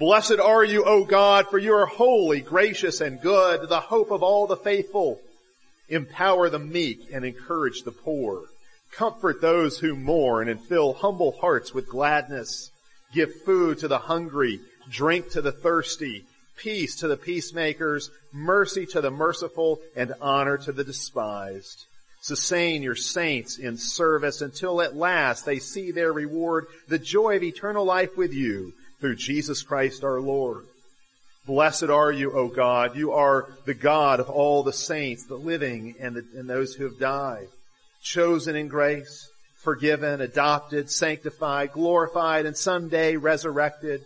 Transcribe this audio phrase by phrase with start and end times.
[0.00, 4.22] Blessed are you, O God, for you are holy, gracious, and good, the hope of
[4.22, 5.20] all the faithful.
[5.90, 8.44] Empower the meek and encourage the poor.
[8.92, 12.70] Comfort those who mourn and fill humble hearts with gladness.
[13.12, 16.24] Give food to the hungry, drink to the thirsty,
[16.56, 21.84] peace to the peacemakers, mercy to the merciful, and honor to the despised.
[22.22, 27.42] Sustain your saints in service until at last they see their reward, the joy of
[27.42, 30.66] eternal life with you through Jesus Christ our Lord.
[31.46, 32.96] Blessed are you, O God.
[32.96, 36.84] You are the God of all the saints, the living and, the, and those who
[36.84, 37.48] have died,
[38.02, 44.04] chosen in grace, forgiven, adopted, sanctified, glorified, and someday resurrected.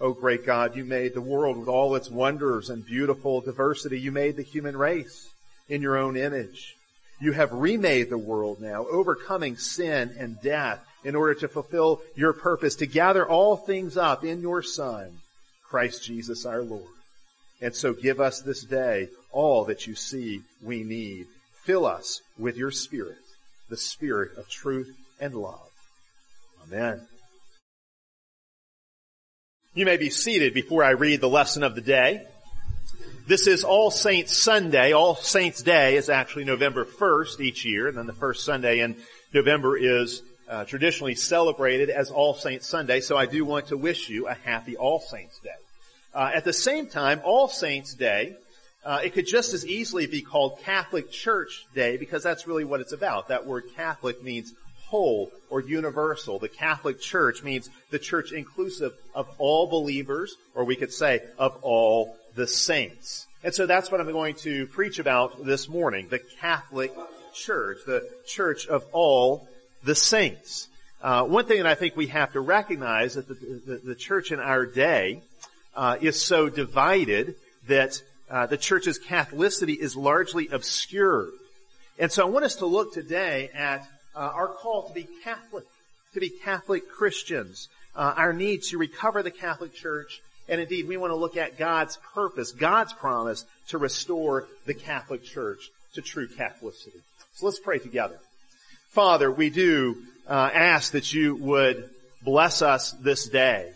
[0.00, 4.00] O great God, you made the world with all its wonders and beautiful diversity.
[4.00, 5.28] You made the human race
[5.68, 6.74] in your own image.
[7.20, 12.32] You have remade the world now, overcoming sin and death in order to fulfill your
[12.32, 15.10] purpose, to gather all things up in your Son,
[15.68, 16.84] Christ Jesus our Lord.
[17.60, 21.26] And so give us this day all that you see we need.
[21.64, 23.18] Fill us with your Spirit,
[23.68, 25.70] the Spirit of truth and love.
[26.66, 27.00] Amen.
[29.74, 32.26] You may be seated before I read the lesson of the day.
[33.28, 34.92] This is All Saints Sunday.
[34.92, 38.96] All Saints Day is actually November 1st each year, and then the first Sunday in
[39.32, 44.08] November is uh, traditionally celebrated as All Saints Sunday, so I do want to wish
[44.08, 45.50] you a happy All Saints Day.
[46.12, 48.36] Uh, at the same time, All Saints Day,
[48.84, 52.80] uh, it could just as easily be called Catholic Church Day because that's really what
[52.80, 53.28] it's about.
[53.28, 54.52] That word Catholic means
[54.88, 56.40] whole or universal.
[56.40, 61.56] The Catholic Church means the church inclusive of all believers, or we could say of
[61.62, 63.28] all the saints.
[63.44, 66.92] And so that's what I'm going to preach about this morning, the Catholic
[67.32, 69.46] Church, the church of all
[69.82, 70.68] the saints.
[71.02, 74.32] Uh, one thing that I think we have to recognize that the, the, the church
[74.32, 75.22] in our day
[75.74, 77.34] uh, is so divided
[77.68, 81.32] that uh, the church's Catholicity is largely obscured.
[81.98, 85.64] And so I want us to look today at uh, our call to be Catholic,
[86.14, 90.96] to be Catholic Christians, uh, our need to recover the Catholic Church, and indeed we
[90.96, 96.28] want to look at God's purpose, God's promise to restore the Catholic Church to true
[96.28, 97.00] Catholicity.
[97.34, 98.18] So let's pray together.
[98.90, 101.88] Father, we do uh, ask that you would
[102.24, 103.70] bless us this day.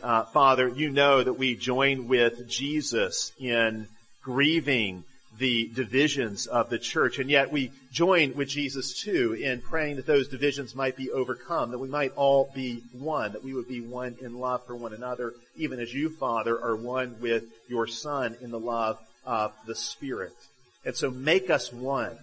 [0.00, 3.88] Uh, Father, you know that we join with Jesus in
[4.22, 5.02] grieving
[5.36, 10.06] the divisions of the church, and yet we join with Jesus too in praying that
[10.06, 13.80] those divisions might be overcome, that we might all be one, that we would be
[13.80, 18.36] one in love for one another, even as you, Father, are one with your Son
[18.40, 18.96] in the love
[19.26, 20.36] of the Spirit.
[20.84, 22.16] And so make us one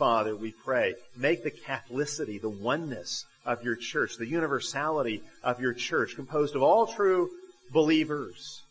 [0.00, 5.74] Father, we pray, make the Catholicity, the oneness of your church, the universality of your
[5.74, 7.28] church, composed of all true
[7.70, 8.62] believers.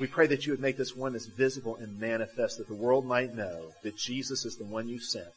[0.00, 3.36] We pray that you would make this oneness visible and manifest, that the world might
[3.36, 5.28] know that Jesus is the one you sent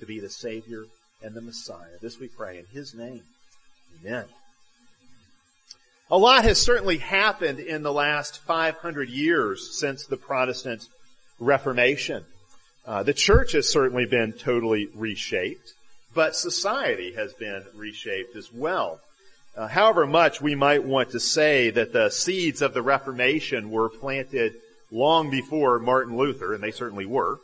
[0.00, 0.86] to be the Savior
[1.22, 1.96] and the Messiah.
[2.02, 3.22] This we pray in His name.
[4.00, 4.24] Amen.
[6.10, 10.88] A lot has certainly happened in the last 500 years since the Protestant
[11.38, 12.24] Reformation.
[12.86, 15.72] Uh, the church has certainly been totally reshaped,
[16.14, 19.00] but society has been reshaped as well.
[19.56, 23.88] Uh, however much we might want to say that the seeds of the Reformation were
[23.88, 24.54] planted
[24.90, 27.38] long before Martin Luther, and they certainly were,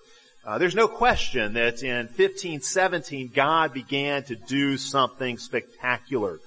[0.45, 6.41] uh, there's no question that in 1517 God began to do something spectacular.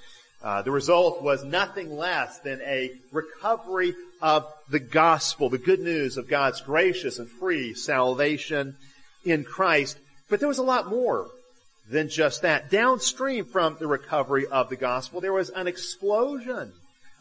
[0.44, 3.94] Uh, the result was nothing less than a recovery
[4.24, 8.78] of the gospel, the good news of God's gracious and free salvation
[9.26, 9.98] in Christ.
[10.30, 11.28] But there was a lot more
[11.92, 12.72] than just that.
[12.72, 16.72] Downstream from the recovery of the gospel, there was an explosion.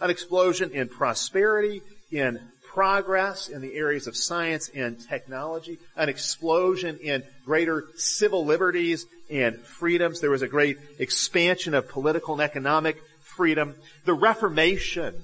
[0.00, 1.82] An explosion in prosperity,
[2.12, 2.38] in
[2.72, 9.58] progress in the areas of science and technology, an explosion in greater civil liberties and
[9.58, 10.20] freedoms.
[10.20, 13.74] There was a great expansion of political and economic freedom.
[14.04, 15.14] The Reformation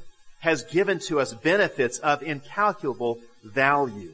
[0.40, 4.12] has given to us benefits of incalculable value.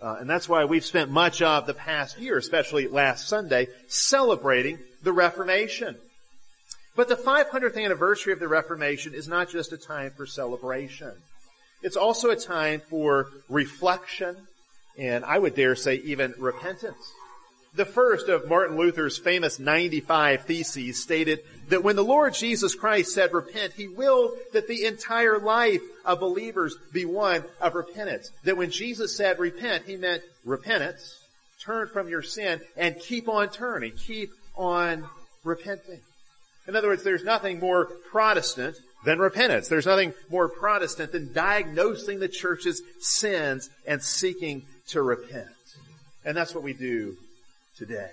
[0.00, 4.78] Uh, and that's why we've spent much of the past year, especially last Sunday, celebrating
[5.02, 5.96] the Reformation.
[6.94, 11.12] But the 500th anniversary of the Reformation is not just a time for celebration.
[11.82, 14.36] It's also a time for reflection
[14.98, 17.12] and I would dare say even repentance.
[17.76, 23.12] The first of Martin Luther's famous 95 Theses stated that when the Lord Jesus Christ
[23.12, 28.30] said repent, He willed that the entire life of believers be one of repentance.
[28.44, 31.22] That when Jesus said repent, He meant repentance,
[31.60, 35.04] turn from your sin, and keep on turning, keep on
[35.44, 36.00] repenting.
[36.66, 39.68] In other words, there's nothing more Protestant than repentance.
[39.68, 45.48] There's nothing more Protestant than diagnosing the church's sins and seeking to repent.
[46.24, 47.18] And that's what we do
[47.76, 48.10] today.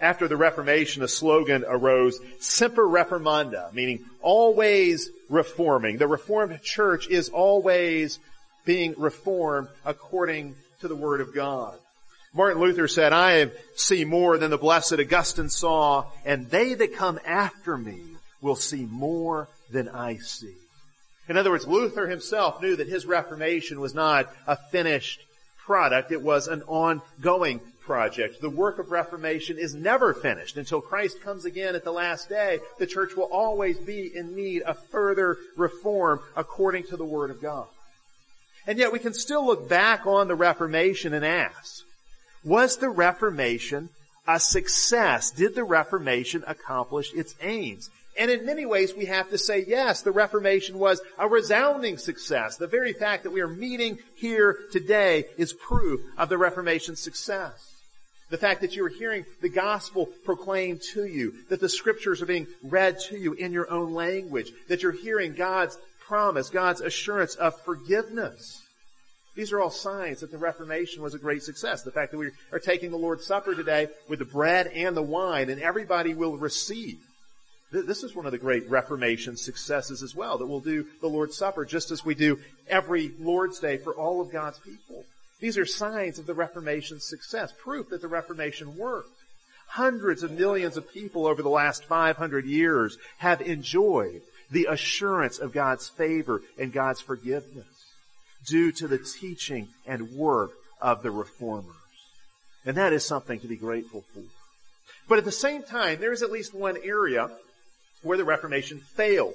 [0.00, 5.98] After the Reformation, a slogan arose, Semper Reformanda, meaning always reforming.
[5.98, 8.20] The Reformed Church is always
[8.64, 11.76] being reformed according to the Word of God.
[12.32, 17.18] Martin Luther said, I see more than the blessed Augustine saw, and they that come
[17.26, 18.00] after me
[18.40, 20.54] will see more than I see.
[21.28, 25.20] In other words, Luther himself knew that his Reformation was not a finished
[25.58, 26.12] product.
[26.12, 28.42] It was an ongoing project.
[28.42, 30.58] The work of Reformation is never finished.
[30.58, 34.60] Until Christ comes again at the last day, the church will always be in need
[34.62, 37.66] of further reform according to the Word of God.
[38.66, 41.82] And yet we can still look back on the Reformation and ask,
[42.44, 43.88] was the Reformation
[44.26, 45.30] a success?
[45.30, 47.88] Did the Reformation accomplish its aims?
[48.18, 52.58] And in many ways we have to say yes, the Reformation was a resounding success.
[52.58, 57.77] The very fact that we are meeting here today is proof of the Reformation's success.
[58.30, 62.26] The fact that you are hearing the gospel proclaimed to you, that the scriptures are
[62.26, 67.34] being read to you in your own language, that you're hearing God's promise, God's assurance
[67.36, 68.62] of forgiveness.
[69.34, 71.82] These are all signs that the Reformation was a great success.
[71.82, 75.02] The fact that we are taking the Lord's Supper today with the bread and the
[75.02, 76.98] wine and everybody will receive.
[77.70, 81.36] This is one of the great Reformation successes as well, that we'll do the Lord's
[81.36, 85.04] Supper just as we do every Lord's Day for all of God's people.
[85.40, 89.10] These are signs of the Reformation's success, proof that the Reformation worked.
[89.68, 95.52] Hundreds of millions of people over the last 500 years have enjoyed the assurance of
[95.52, 97.66] God's favor and God's forgiveness
[98.46, 101.74] due to the teaching and work of the reformers.
[102.64, 104.22] And that is something to be grateful for.
[105.08, 107.30] But at the same time, there is at least one area
[108.02, 109.34] where the Reformation failed.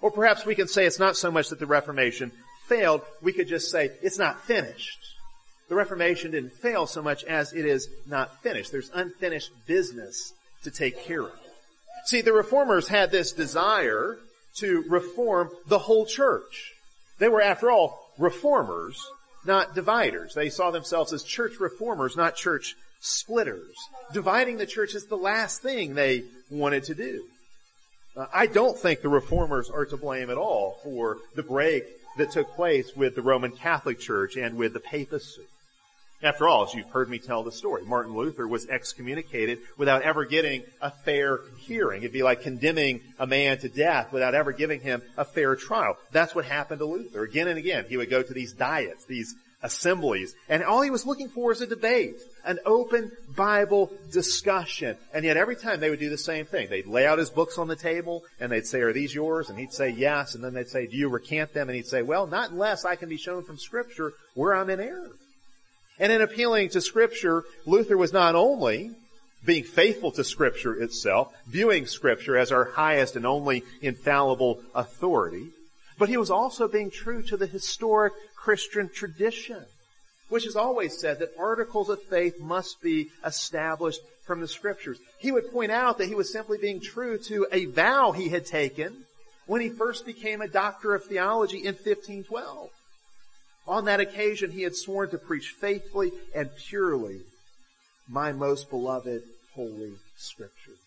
[0.00, 2.32] Or perhaps we can say it's not so much that the Reformation
[2.66, 4.98] failed, we could just say it's not finished.
[5.70, 8.72] The Reformation didn't fail so much as it is not finished.
[8.72, 10.32] There's unfinished business
[10.64, 11.32] to take care of.
[12.06, 14.18] See, the reformers had this desire
[14.56, 16.72] to reform the whole church.
[17.20, 19.00] They were, after all, reformers,
[19.46, 20.34] not dividers.
[20.34, 23.76] They saw themselves as church reformers, not church splitters.
[24.12, 27.22] Dividing the church is the last thing they wanted to do.
[28.16, 31.84] Uh, I don't think the reformers are to blame at all for the break
[32.16, 35.42] that took place with the Roman Catholic Church and with the papacy.
[36.22, 40.26] After all, as you've heard me tell the story, Martin Luther was excommunicated without ever
[40.26, 42.02] getting a fair hearing.
[42.02, 45.96] It'd be like condemning a man to death without ever giving him a fair trial.
[46.12, 47.22] That's what happened to Luther.
[47.22, 51.06] Again and again, he would go to these diets, these assemblies, and all he was
[51.06, 54.96] looking for was a debate, an open Bible discussion.
[55.14, 56.68] And yet every time they would do the same thing.
[56.68, 59.48] They'd lay out his books on the table, and they'd say, are these yours?
[59.48, 61.68] And he'd say yes, and then they'd say, do you recant them?
[61.68, 64.80] And he'd say, well, not unless I can be shown from scripture where I'm in
[64.80, 65.12] error.
[66.00, 68.90] And in appealing to scripture, Luther was not only
[69.44, 75.50] being faithful to scripture itself, viewing scripture as our highest and only infallible authority,
[75.98, 79.62] but he was also being true to the historic Christian tradition,
[80.30, 84.98] which has always said that articles of faith must be established from the scriptures.
[85.18, 88.46] He would point out that he was simply being true to a vow he had
[88.46, 89.04] taken
[89.46, 92.70] when he first became a doctor of theology in 1512.
[93.66, 97.20] On that occasion, he had sworn to preach faithfully and purely
[98.08, 99.22] my most beloved
[99.54, 100.78] holy scriptures.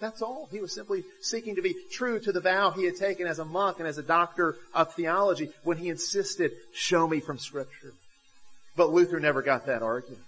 [0.00, 0.48] That's all.
[0.50, 3.44] He was simply seeking to be true to the vow he had taken as a
[3.44, 7.92] monk and as a doctor of theology when he insisted, show me from scripture.
[8.76, 10.24] But Luther never got that argument.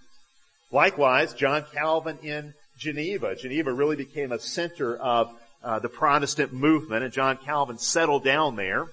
[0.71, 3.35] Likewise, John Calvin in Geneva.
[3.35, 5.33] Geneva really became a center of
[5.63, 8.87] uh, the Protestant movement, and John Calvin settled down there,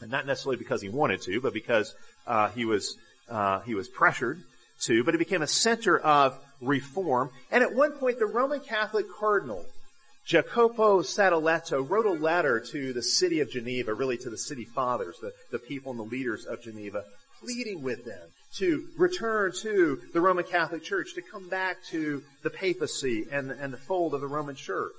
[0.00, 1.94] and not necessarily because he wanted to, but because
[2.26, 2.96] uh, he was
[3.28, 4.42] uh, he was pressured
[4.82, 5.04] to.
[5.04, 7.30] But it became a center of reform.
[7.50, 9.64] And at one point, the Roman Catholic cardinal
[10.24, 15.16] Jacopo Sadoleto wrote a letter to the city of Geneva, really to the city fathers,
[15.20, 17.04] the, the people and the leaders of Geneva,
[17.40, 22.50] pleading with them to return to the Roman Catholic Church, to come back to the
[22.50, 24.92] papacy and, and the fold of the Roman Church.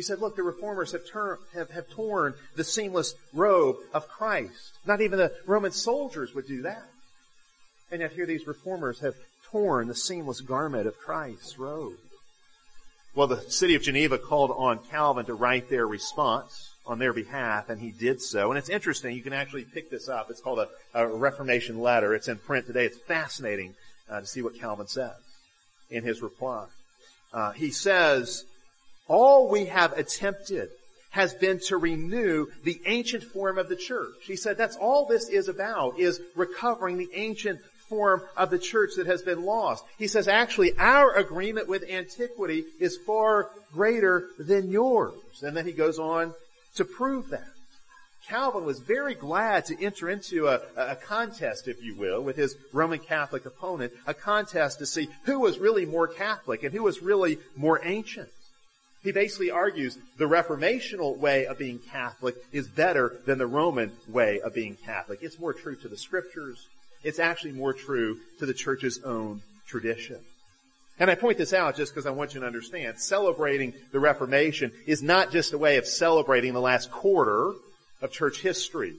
[0.00, 4.72] He said, look, the reformers have, tur- have, have torn the seamless robe of Christ.
[4.86, 6.88] Not even the Roman soldiers would do that.
[7.92, 9.14] And yet here these reformers have
[9.50, 11.98] torn the seamless garment of Christ's robe.
[13.14, 17.68] Well, the city of Geneva called on Calvin to write their response on their behalf,
[17.68, 18.50] and he did so.
[18.50, 19.14] And it's interesting.
[19.14, 20.30] You can actually pick this up.
[20.30, 22.14] It's called a, a Reformation letter.
[22.14, 22.86] It's in print today.
[22.86, 23.74] It's fascinating
[24.08, 25.12] uh, to see what Calvin says
[25.90, 26.64] in his reply.
[27.34, 28.46] Uh, he says,
[29.10, 30.70] all we have attempted
[31.10, 34.14] has been to renew the ancient form of the church.
[34.22, 38.92] He said that's all this is about, is recovering the ancient form of the church
[38.96, 39.84] that has been lost.
[39.98, 45.42] He says actually our agreement with antiquity is far greater than yours.
[45.42, 46.32] And then he goes on
[46.76, 47.48] to prove that.
[48.28, 52.54] Calvin was very glad to enter into a, a, contest, if you will, with his
[52.72, 57.02] Roman Catholic opponent, a contest to see who was really more Catholic and who was
[57.02, 58.28] really more ancient.
[59.02, 64.40] He basically argues the reformational way of being Catholic is better than the Roman way
[64.40, 65.20] of being Catholic.
[65.22, 66.66] It's more true to the scriptures.
[67.02, 70.18] It's actually more true to the church's own tradition.
[70.98, 72.98] And I point this out just because I want you to understand.
[72.98, 77.52] Celebrating the Reformation is not just a way of celebrating the last quarter
[78.02, 78.96] of church history,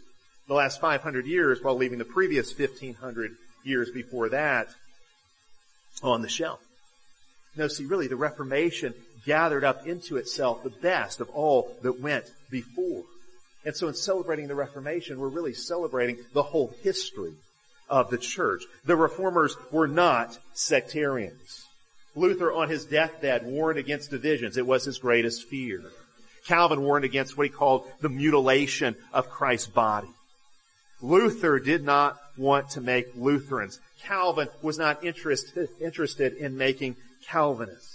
[0.47, 4.69] the last 500 years while leaving the previous 1500 years before that
[6.01, 6.59] on the shelf.
[7.55, 12.25] No, see, really, the Reformation gathered up into itself the best of all that went
[12.49, 13.03] before.
[13.65, 17.33] And so in celebrating the Reformation, we're really celebrating the whole history
[17.89, 18.63] of the church.
[18.85, 21.65] The reformers were not sectarians.
[22.15, 24.57] Luther on his deathbed warned against divisions.
[24.57, 25.83] It was his greatest fear.
[26.47, 30.09] Calvin warned against what he called the mutilation of Christ's body.
[31.01, 33.79] Luther did not want to make Lutherans.
[34.01, 36.95] Calvin was not interested, interested in making
[37.27, 37.90] Calvinists.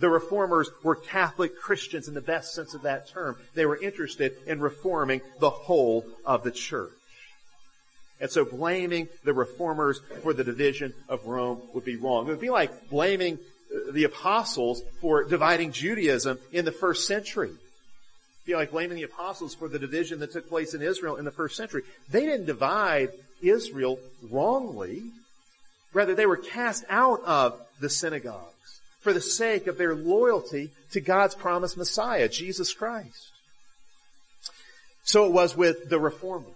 [0.00, 3.36] The reformers were Catholic Christians in the best sense of that term.
[3.54, 6.92] They were interested in reforming the whole of the church.
[8.20, 12.26] And so blaming the reformers for the division of Rome would be wrong.
[12.26, 13.38] It would be like blaming
[13.90, 17.48] the apostles for dividing Judaism in the first century.
[17.48, 21.24] It'd be like blaming the apostles for the division that took place in Israel in
[21.24, 21.82] the first century.
[22.10, 23.10] They didn't divide
[23.42, 23.98] Israel
[24.30, 25.02] wrongly.
[25.92, 31.00] Rather, they were cast out of the synagogues for the sake of their loyalty to
[31.00, 33.30] God's promised Messiah, Jesus Christ.
[35.04, 36.52] So it was with the reformers.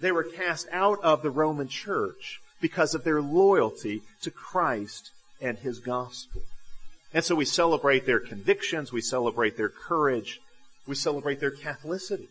[0.00, 5.10] They were cast out of the Roman church because of their loyalty to Christ
[5.40, 6.42] and His gospel.
[7.14, 10.40] And so we celebrate their convictions, we celebrate their courage,
[10.86, 12.28] we celebrate their Catholicity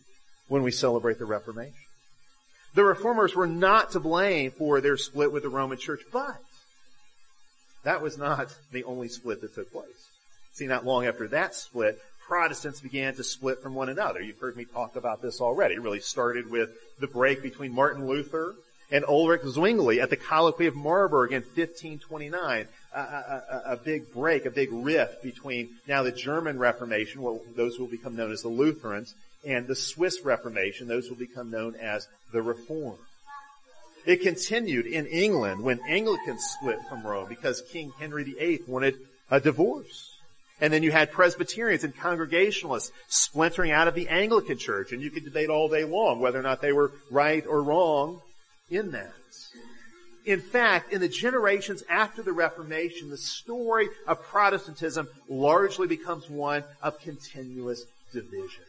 [0.48, 1.74] when we celebrate the Reformation.
[2.74, 6.40] The reformers were not to blame for their split with the Roman church, but
[7.84, 10.08] that was not the only split that took place.
[10.52, 14.20] See, not long after that split, Protestants began to split from one another.
[14.20, 15.74] You've heard me talk about this already.
[15.74, 16.70] It really started with
[17.00, 18.54] the break between Martin Luther
[18.90, 22.68] and Ulrich Zwingli at the Colloquy of Marburg in 1529.
[22.94, 27.78] A, a, a, big break, a big rift between now the German Reformation, well, those
[27.78, 29.14] will become known as the Lutherans,
[29.46, 32.98] and the Swiss Reformation, those will become known as the Reformed.
[34.04, 38.96] It continued in England when Anglicans split from Rome because King Henry VIII wanted
[39.30, 40.10] a divorce.
[40.60, 45.10] And then you had Presbyterians and Congregationalists splintering out of the Anglican Church, and you
[45.10, 48.20] could debate all day long whether or not they were right or wrong
[48.70, 49.12] in that.
[50.24, 56.62] In fact, in the generations after the Reformation, the story of Protestantism largely becomes one
[56.80, 58.64] of continuous division.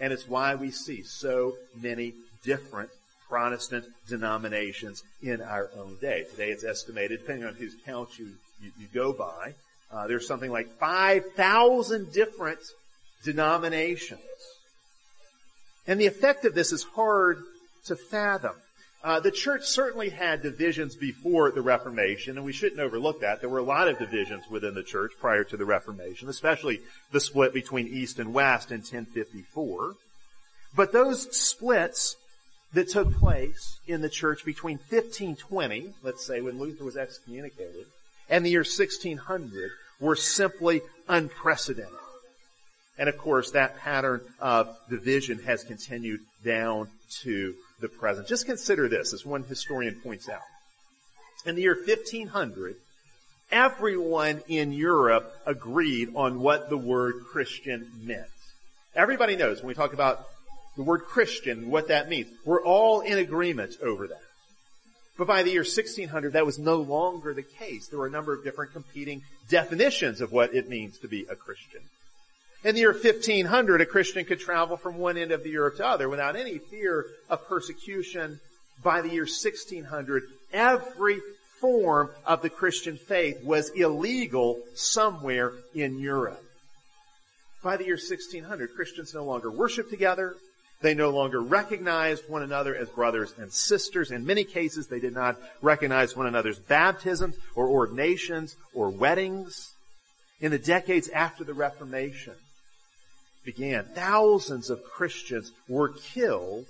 [0.00, 2.12] And it's why we see so many
[2.44, 2.90] different
[3.28, 6.24] Protestant denominations in our own day.
[6.30, 8.28] Today it's estimated, depending on whose count you,
[8.62, 9.54] you, you go by,
[9.92, 12.60] uh, there's something like 5,000 different
[13.24, 14.20] denominations.
[15.86, 17.42] And the effect of this is hard
[17.86, 18.54] to fathom.
[19.04, 23.40] Uh, the church certainly had divisions before the Reformation, and we shouldn't overlook that.
[23.40, 26.80] There were a lot of divisions within the church prior to the Reformation, especially
[27.12, 29.94] the split between East and West in 1054.
[30.74, 32.16] But those splits
[32.74, 37.86] that took place in the church between 1520, let's say when Luther was excommunicated,
[38.28, 39.70] and the year 1600
[40.00, 41.92] were simply unprecedented.
[42.98, 46.88] And of course, that pattern of division has continued down
[47.22, 48.26] to the present.
[48.26, 50.40] Just consider this, as one historian points out.
[51.44, 52.76] In the year 1500,
[53.52, 58.26] everyone in Europe agreed on what the word Christian meant.
[58.94, 60.26] Everybody knows when we talk about
[60.76, 62.28] the word Christian, what that means.
[62.44, 64.20] We're all in agreement over that.
[65.18, 67.88] But by the year 1600, that was no longer the case.
[67.88, 71.34] There were a number of different competing definitions of what it means to be a
[71.34, 71.80] Christian.
[72.64, 75.86] In the year 1500, a Christian could travel from one end of the Europe to
[75.86, 78.40] other without any fear of persecution.
[78.82, 81.20] By the year 1600, every
[81.60, 86.42] form of the Christian faith was illegal somewhere in Europe.
[87.62, 90.36] By the year 1600, Christians no longer worship together.
[90.86, 94.12] They no longer recognized one another as brothers and sisters.
[94.12, 99.72] In many cases, they did not recognize one another's baptisms or ordinations or weddings.
[100.40, 102.34] In the decades after the Reformation,
[103.44, 106.66] began, thousands of Christians were killed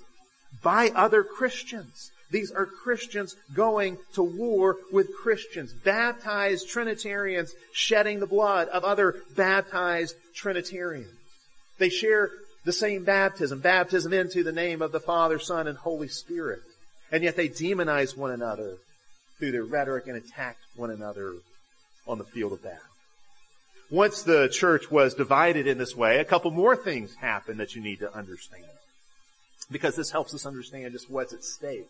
[0.63, 2.09] by other Christians.
[2.31, 9.21] These are Christians going to war with Christians, baptized Trinitarians shedding the blood of other
[9.35, 11.13] baptized Trinitarians.
[11.77, 12.31] They share
[12.67, 16.59] the same baptism, baptism into the name of the Father, Son, and Holy Spirit.
[17.13, 18.75] And yet they demonize one another
[19.39, 21.35] through their rhetoric and attacked one another
[22.05, 22.79] on the field of battle.
[23.89, 27.81] Once the church was divided in this way, a couple more things happened that you
[27.81, 28.65] need to understand.
[29.71, 31.87] Because this helps us understand just what's at stake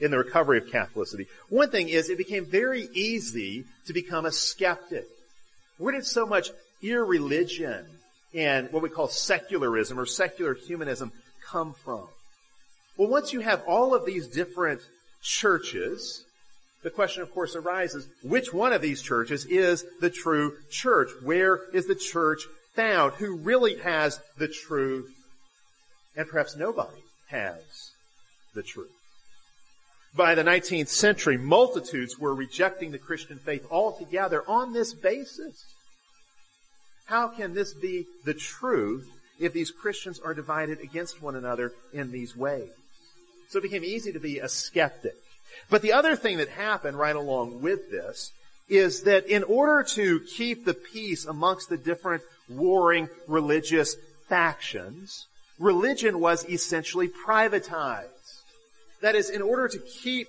[0.00, 1.28] in the recovery of Catholicity.
[1.48, 5.06] One thing is it became very easy to become a skeptic.
[5.78, 6.50] Where did so much
[6.82, 7.86] irreligion
[8.34, 11.12] and what we call secularism or secular humanism
[11.46, 12.06] come from?
[12.96, 14.80] Well, once you have all of these different
[15.22, 16.24] churches,
[16.82, 21.10] the question of course arises, which one of these churches is the true church?
[21.22, 22.42] Where is the church
[22.74, 23.14] found?
[23.14, 25.10] Who really has the truth?
[26.16, 27.62] And perhaps nobody has
[28.54, 28.92] the truth.
[30.14, 35.73] By the 19th century, multitudes were rejecting the Christian faith altogether on this basis.
[37.06, 42.10] How can this be the truth if these Christians are divided against one another in
[42.10, 42.70] these ways?
[43.48, 45.14] So it became easy to be a skeptic.
[45.70, 48.32] But the other thing that happened right along with this
[48.68, 53.96] is that in order to keep the peace amongst the different warring religious
[54.28, 55.26] factions,
[55.58, 58.08] religion was essentially privatized.
[59.02, 60.28] That is, in order to keep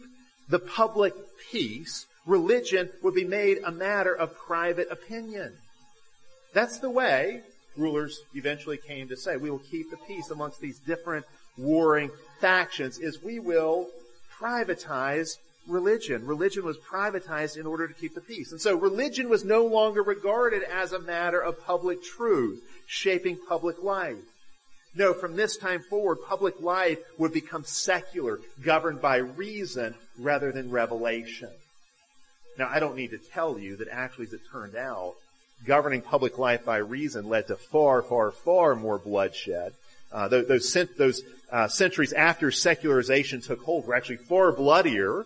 [0.50, 1.14] the public
[1.50, 5.54] peace, religion would be made a matter of private opinion.
[6.56, 7.42] That's the way
[7.76, 11.26] rulers eventually came to say, we will keep the peace amongst these different
[11.58, 12.10] warring
[12.40, 13.90] factions, is we will
[14.40, 16.26] privatize religion.
[16.26, 18.54] Religion was privatized in order to keep the peace.
[18.54, 23.84] And so religion was no longer regarded as a matter of public truth, shaping public
[23.84, 24.16] life.
[24.96, 30.72] No, from this time forward, public life would become secular, governed by reason rather than
[30.72, 31.50] revelation.
[32.58, 35.16] Now, I don't need to tell you that actually, as it turned out,
[35.66, 39.74] governing public life by reason led to far, far, far more bloodshed.
[40.12, 45.26] Uh, those, those, uh, centuries after secularization took hold were actually far bloodier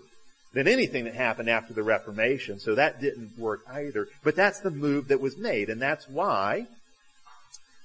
[0.53, 2.59] than anything that happened after the Reformation.
[2.59, 4.07] So that didn't work either.
[4.23, 6.65] But that's the move that was made, and that's why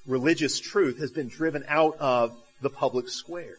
[0.06, 3.56] religious truth has been driven out of the public square.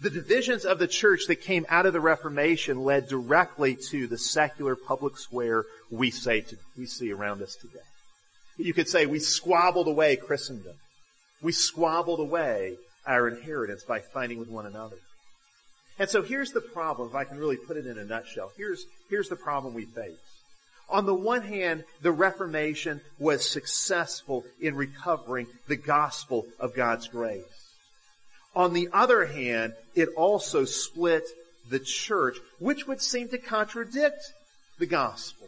[0.00, 4.18] The divisions of the church that came out of the Reformation led directly to the
[4.18, 7.78] secular public square we say to, we see around us today.
[8.58, 10.74] You could say we squabbled away Christendom.
[11.42, 14.96] We squabbled away our inheritance by fighting with one another.
[15.98, 18.52] And so here's the problem, if I can really put it in a nutshell.
[18.56, 20.18] Here's, here's the problem we face.
[20.90, 27.44] On the one hand, the Reformation was successful in recovering the gospel of God's grace.
[28.56, 31.24] On the other hand, it also split
[31.68, 34.32] the church, which would seem to contradict
[34.78, 35.46] the gospel.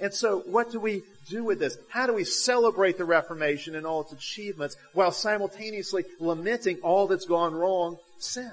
[0.00, 1.78] And so what do we do with this?
[1.88, 7.24] How do we celebrate the Reformation and all its achievements while simultaneously lamenting all that's
[7.24, 8.52] gone wrong since?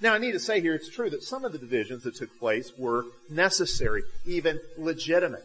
[0.00, 2.36] Now I need to say here, it's true that some of the divisions that took
[2.40, 5.44] place were necessary, even legitimate.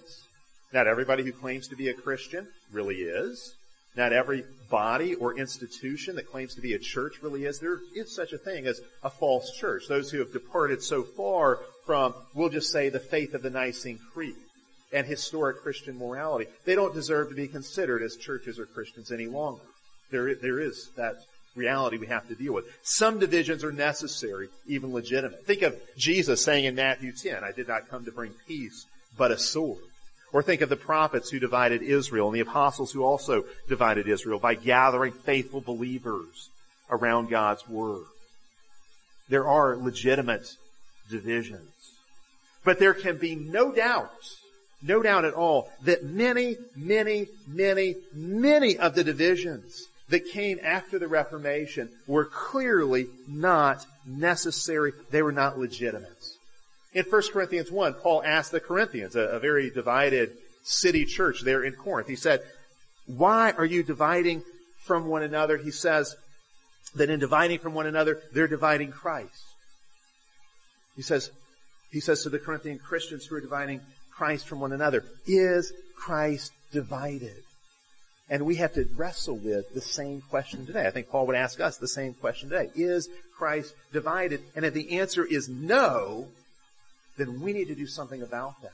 [0.74, 3.54] Not everybody who claims to be a Christian really is.
[3.96, 7.60] Not every body or institution that claims to be a church really is.
[7.60, 9.88] There is such a thing as a false church.
[9.88, 14.00] Those who have departed so far from, we'll just say, the faith of the Nicene
[14.14, 14.36] Creed
[14.92, 19.28] and historic Christian morality, they don't deserve to be considered as churches or Christians any
[19.28, 19.62] longer.
[20.12, 21.16] There, there is that
[21.56, 22.66] reality we have to deal with.
[22.84, 25.46] Some divisions are necessary, even legitimate.
[25.46, 28.86] Think of Jesus saying in Matthew 10, I did not come to bring peace,
[29.18, 29.80] but a sword.
[30.34, 34.40] Or think of the prophets who divided Israel and the apostles who also divided Israel
[34.40, 36.50] by gathering faithful believers
[36.90, 38.04] around God's Word.
[39.30, 40.56] There are legitimate
[41.10, 41.70] divisions.
[42.64, 44.12] But there can be no doubt,
[44.82, 51.00] no doubt at all, that many, many, many, many of the divisions that came after
[51.00, 54.94] the Reformation were clearly not necessary.
[55.12, 56.35] They were not legitimate.
[56.96, 60.32] In 1 Corinthians 1, Paul asked the Corinthians, a, a very divided
[60.64, 62.42] city church there in Corinth, he said,
[63.06, 64.44] why are you dividing
[64.80, 65.58] from one another?
[65.58, 66.16] He says
[66.96, 69.44] that in dividing from one another, they're dividing Christ.
[70.96, 71.30] He says,
[71.92, 73.82] he says to the Corinthian Christians who are dividing
[74.16, 77.44] Christ from one another, is Christ divided?
[78.30, 80.88] And we have to wrestle with the same question today.
[80.88, 82.72] I think Paul would ask us the same question today.
[82.74, 84.42] Is Christ divided?
[84.56, 86.30] And if the answer is no,
[87.18, 88.72] then we need to do something about that.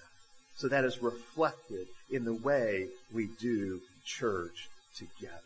[0.57, 5.37] So that is reflected in the way we do church together.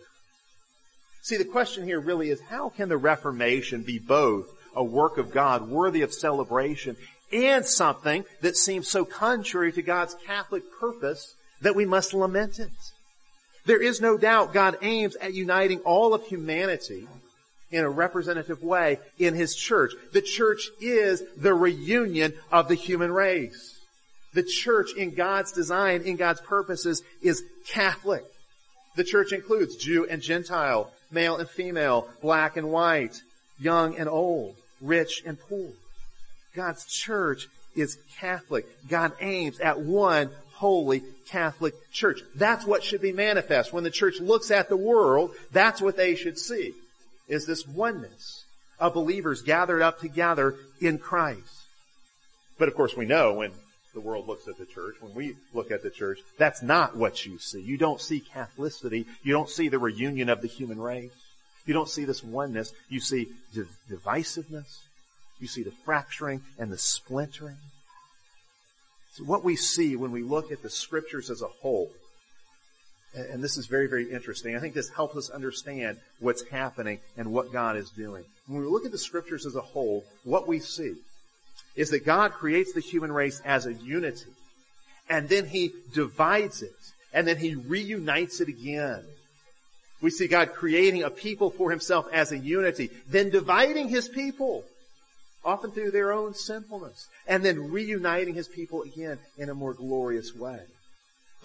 [1.21, 5.31] See, the question here really is how can the Reformation be both a work of
[5.31, 6.97] God worthy of celebration
[7.31, 12.69] and something that seems so contrary to God's Catholic purpose that we must lament it?
[13.65, 17.07] There is no doubt God aims at uniting all of humanity
[17.75, 19.91] in a representative way in His church.
[20.13, 23.79] The church is the reunion of the human race.
[24.33, 28.23] The church in God's design, in God's purposes, is Catholic.
[28.95, 33.21] The church includes Jew and Gentile, male and female, black and white,
[33.59, 35.69] young and old, rich and poor.
[36.55, 38.65] God's church is Catholic.
[38.87, 42.21] God aims at one holy Catholic church.
[42.35, 43.73] That's what should be manifest.
[43.73, 46.73] When the church looks at the world, that's what they should see,
[47.27, 48.43] is this oneness
[48.79, 51.67] of believers gathered up together in Christ.
[52.57, 53.51] But of course we know when
[53.93, 57.25] the world looks at the church, when we look at the church, that's not what
[57.25, 57.61] you see.
[57.61, 59.05] You don't see Catholicity.
[59.23, 61.11] You don't see the reunion of the human race.
[61.65, 62.73] You don't see this oneness.
[62.89, 63.29] You see
[63.89, 64.81] divisiveness.
[65.39, 67.57] You see the fracturing and the splintering.
[69.13, 71.91] So what we see when we look at the scriptures as a whole,
[73.15, 74.55] and this is very, very interesting.
[74.55, 78.23] I think this helps us understand what's happening and what God is doing.
[78.47, 80.95] When we look at the scriptures as a whole, what we see
[81.75, 84.31] is that God creates the human race as a unity,
[85.09, 86.75] and then He divides it,
[87.13, 89.03] and then He reunites it again.
[90.01, 94.65] We see God creating a people for Himself as a unity, then dividing His people
[95.45, 100.35] often through their own sinfulness, and then reuniting his people again in a more glorious
[100.35, 100.59] way.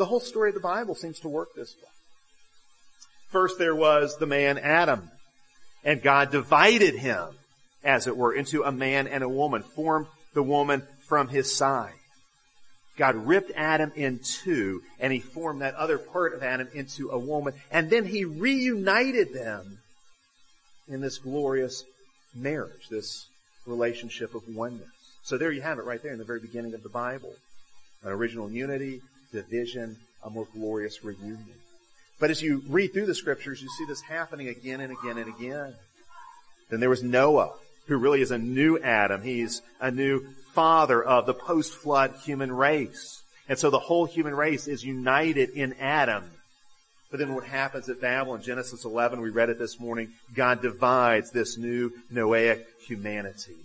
[0.01, 1.91] The whole story of the Bible seems to work this way.
[3.29, 5.11] First there was the man Adam,
[5.85, 7.27] and God divided him,
[7.85, 11.93] as it were, into a man and a woman, formed the woman from his side.
[12.97, 17.19] God ripped Adam in two, and he formed that other part of Adam into a
[17.19, 19.81] woman, and then he reunited them
[20.89, 21.85] in this glorious
[22.35, 23.27] marriage, this
[23.67, 24.89] relationship of oneness.
[25.25, 27.35] So there you have it right there in the very beginning of the Bible.
[28.03, 31.55] An original unity, division, a more glorious reunion.
[32.19, 35.35] But as you read through the scriptures, you see this happening again and again and
[35.35, 35.75] again.
[36.69, 37.53] Then there was Noah,
[37.87, 39.23] who really is a new Adam.
[39.23, 43.23] He's a new father of the post-flood human race.
[43.49, 46.25] And so the whole human race is united in Adam.
[47.11, 50.63] But then what happens at Babel in Genesis 11, we read it this morning, God
[50.63, 53.57] divides this new Noahic humanity.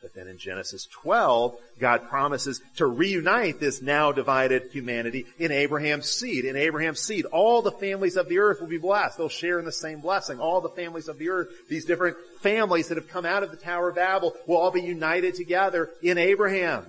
[0.00, 6.08] But then in Genesis 12, God promises to reunite this now divided humanity in Abraham's
[6.08, 6.44] seed.
[6.44, 9.18] In Abraham's seed, all the families of the earth will be blessed.
[9.18, 10.38] They'll share in the same blessing.
[10.38, 13.56] All the families of the earth, these different families that have come out of the
[13.56, 16.86] Tower of Babel will all be united together in Abraham,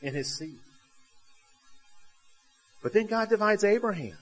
[0.00, 0.56] in his seed.
[2.82, 4.16] But then God divides Abraham.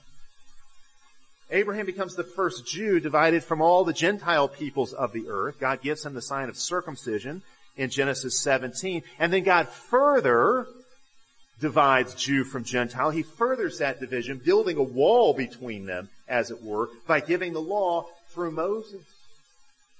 [1.49, 5.59] Abraham becomes the first Jew divided from all the Gentile peoples of the earth.
[5.59, 7.41] God gives him the sign of circumcision
[7.77, 9.03] in Genesis 17.
[9.19, 10.67] And then God further
[11.59, 13.11] divides Jew from Gentile.
[13.11, 17.61] He furthers that division, building a wall between them, as it were, by giving the
[17.61, 19.03] law through Moses.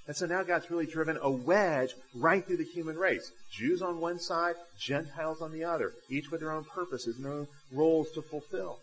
[0.07, 3.31] And so now God's really driven a wedge right through the human race.
[3.51, 7.33] Jews on one side, Gentiles on the other, each with their own purposes and their
[7.33, 8.79] own roles to fulfill.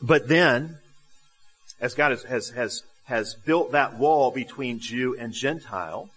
[0.00, 0.76] But then,
[1.80, 6.08] as God has, has, has, has built that wall between Jew and Gentile,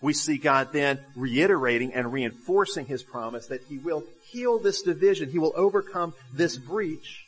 [0.00, 5.30] we see God then reiterating and reinforcing His promise that He will heal this division.
[5.30, 7.26] He will overcome this breach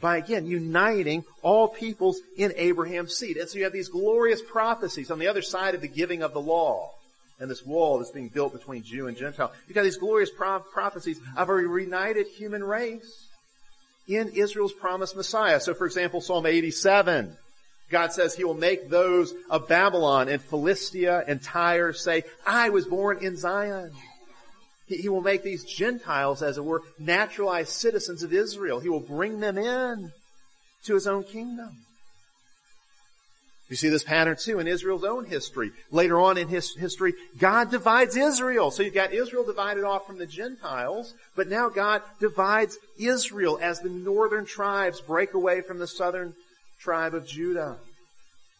[0.00, 3.36] by again uniting all peoples in Abraham's seed.
[3.36, 6.32] And so you have these glorious prophecies on the other side of the giving of
[6.32, 6.90] the law
[7.38, 9.52] and this wall that's being built between Jew and Gentile.
[9.66, 13.28] You've got these glorious pro- prophecies of a reunited human race
[14.08, 15.60] in Israel's promised Messiah.
[15.60, 17.36] So for example, Psalm 87,
[17.90, 22.84] God says he will make those of Babylon and Philistia and Tyre say, I was
[22.84, 23.92] born in Zion.
[24.86, 28.80] He, he will make these Gentiles, as it were, naturalized citizens of Israel.
[28.80, 30.12] He will bring them in
[30.84, 31.76] to his own kingdom.
[33.68, 35.72] You see this pattern too in Israel's own history.
[35.90, 38.70] Later on in his history, God divides Israel.
[38.70, 43.80] So you've got Israel divided off from the Gentiles, but now God divides Israel as
[43.80, 46.34] the northern tribes break away from the southern
[46.86, 47.76] tribe of Judah.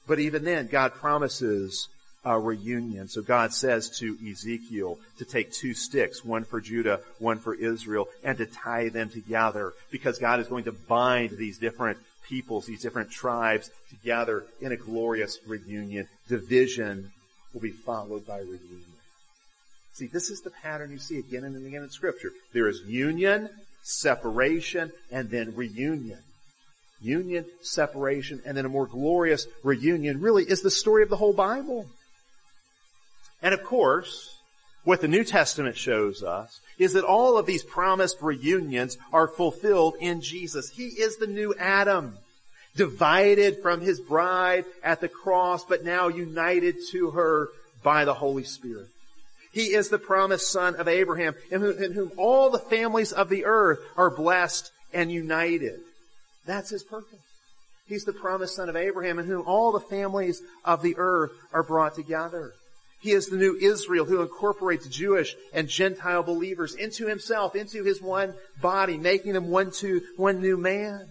[0.09, 1.87] But even then, God promises
[2.25, 3.07] a reunion.
[3.07, 8.09] So God says to Ezekiel to take two sticks, one for Judah, one for Israel,
[8.25, 12.83] and to tie them together because God is going to bind these different peoples, these
[12.83, 16.09] different tribes together in a glorious reunion.
[16.29, 17.12] Division
[17.55, 18.83] will be followed by reunion.
[19.93, 22.33] See, this is the pattern you see again and again in scripture.
[22.53, 23.51] There is union,
[23.85, 26.19] separation, and then reunion.
[27.00, 31.35] Union, separation, and then a more glorious reunion really is the story of the whole
[31.35, 31.87] Bible.
[33.42, 34.38] And of course,
[34.85, 39.96] what the New Testament shows us is that all of these promised reunions are fulfilled
[40.00, 40.70] in Jesus.
[40.70, 42.16] He is the new Adam,
[42.76, 47.48] divided from his bride at the cross, but now united to her
[47.82, 48.87] by the Holy Spirit.
[49.52, 53.80] He is the promised son of Abraham, in whom, all the families of the earth
[53.96, 55.80] are blessed and united.
[56.46, 57.20] That's his purpose.
[57.87, 61.62] He's the promised son of Abraham, in whom all the families of the earth are
[61.62, 62.52] brought together.
[63.00, 68.02] He is the new Israel who incorporates Jewish and Gentile believers into himself, into his
[68.02, 71.06] one body, making them one to one new man.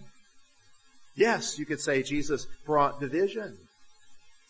[1.14, 3.56] Yes, you could say Jesus brought division.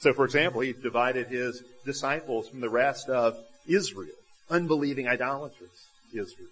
[0.01, 3.37] So for example, he divided his disciples from the rest of
[3.69, 4.11] Israel,
[4.51, 6.49] unbelieving idolatrous Israel.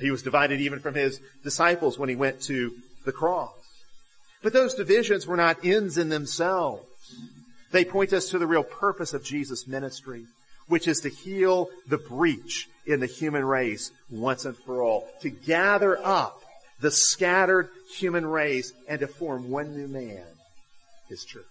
[0.00, 2.72] He was divided even from his disciples when he went to
[3.04, 3.52] the cross.
[4.42, 6.86] But those divisions were not ends in themselves.
[7.70, 10.24] They point us to the real purpose of Jesus' ministry,
[10.68, 15.30] which is to heal the breach in the human race once and for all, to
[15.30, 16.40] gather up
[16.80, 20.24] the scattered human race and to form one new man,
[21.08, 21.44] his church.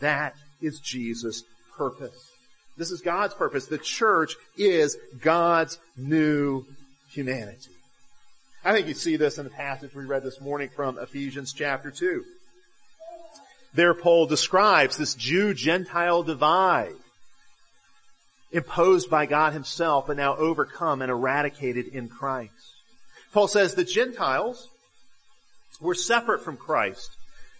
[0.00, 1.44] That is Jesus'
[1.76, 2.30] purpose.
[2.76, 3.66] This is God's purpose.
[3.66, 6.64] The church is God's new
[7.10, 7.70] humanity.
[8.64, 11.90] I think you see this in the passage we read this morning from Ephesians chapter
[11.90, 12.24] 2.
[13.74, 16.94] There Paul describes this Jew-Gentile divide
[18.52, 22.52] imposed by God himself but now overcome and eradicated in Christ.
[23.32, 24.68] Paul says the Gentiles
[25.80, 27.10] were separate from Christ,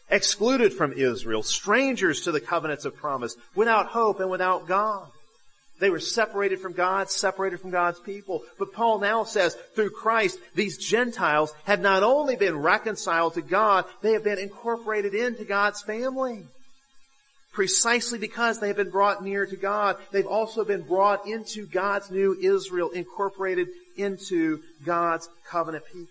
[0.08, 5.08] excluded from Israel, strangers to the covenants of promise, without hope and without God.
[5.82, 8.44] They were separated from God, separated from God's people.
[8.56, 13.86] But Paul now says, through Christ, these Gentiles have not only been reconciled to God,
[14.00, 16.44] they have been incorporated into God's family.
[17.52, 22.12] Precisely because they have been brought near to God, they've also been brought into God's
[22.12, 23.66] new Israel, incorporated
[23.96, 26.06] into God's covenant people.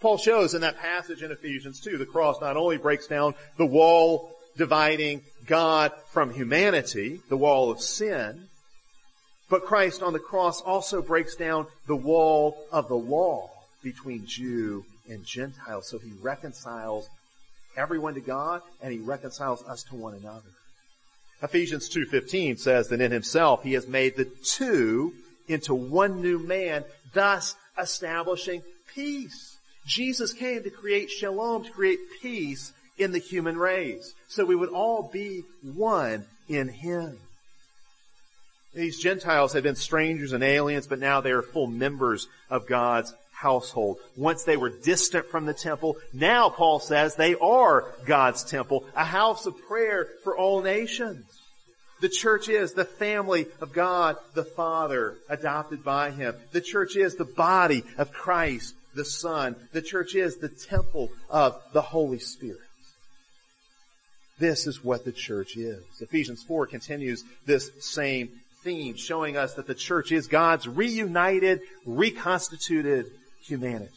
[0.00, 3.66] Paul shows in that passage in Ephesians 2, the cross not only breaks down the
[3.66, 8.47] wall dividing God from humanity, the wall of sin,
[9.48, 13.50] but Christ on the cross also breaks down the wall of the law
[13.82, 15.82] between Jew and Gentile.
[15.82, 17.08] So he reconciles
[17.76, 20.50] everyone to God and he reconciles us to one another.
[21.42, 25.14] Ephesians 2.15 says that in himself he has made the two
[25.46, 26.84] into one new man,
[27.14, 28.62] thus establishing
[28.94, 29.56] peace.
[29.86, 34.12] Jesus came to create shalom, to create peace in the human race.
[34.26, 37.18] So we would all be one in him.
[38.78, 43.12] These Gentiles had been strangers and aliens, but now they are full members of God's
[43.32, 43.98] household.
[44.16, 49.04] Once they were distant from the temple, now Paul says they are God's temple, a
[49.04, 51.24] house of prayer for all nations.
[52.00, 56.36] The church is the family of God the Father, adopted by Him.
[56.52, 59.56] The church is the body of Christ the Son.
[59.72, 62.60] The church is the temple of the Holy Spirit.
[64.38, 65.82] This is what the church is.
[66.00, 68.28] Ephesians 4 continues this same
[68.62, 73.06] theme, showing us that the church is God's reunited, reconstituted
[73.42, 73.92] humanity.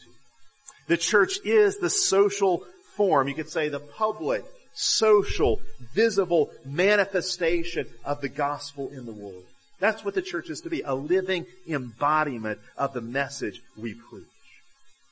[0.88, 2.64] The church is the social
[2.96, 4.44] form, you could say the public,
[4.74, 5.60] social,
[5.94, 9.44] visible manifestation of the gospel in the world.
[9.80, 14.24] That's what the church is to be, a living embodiment of the message we preach.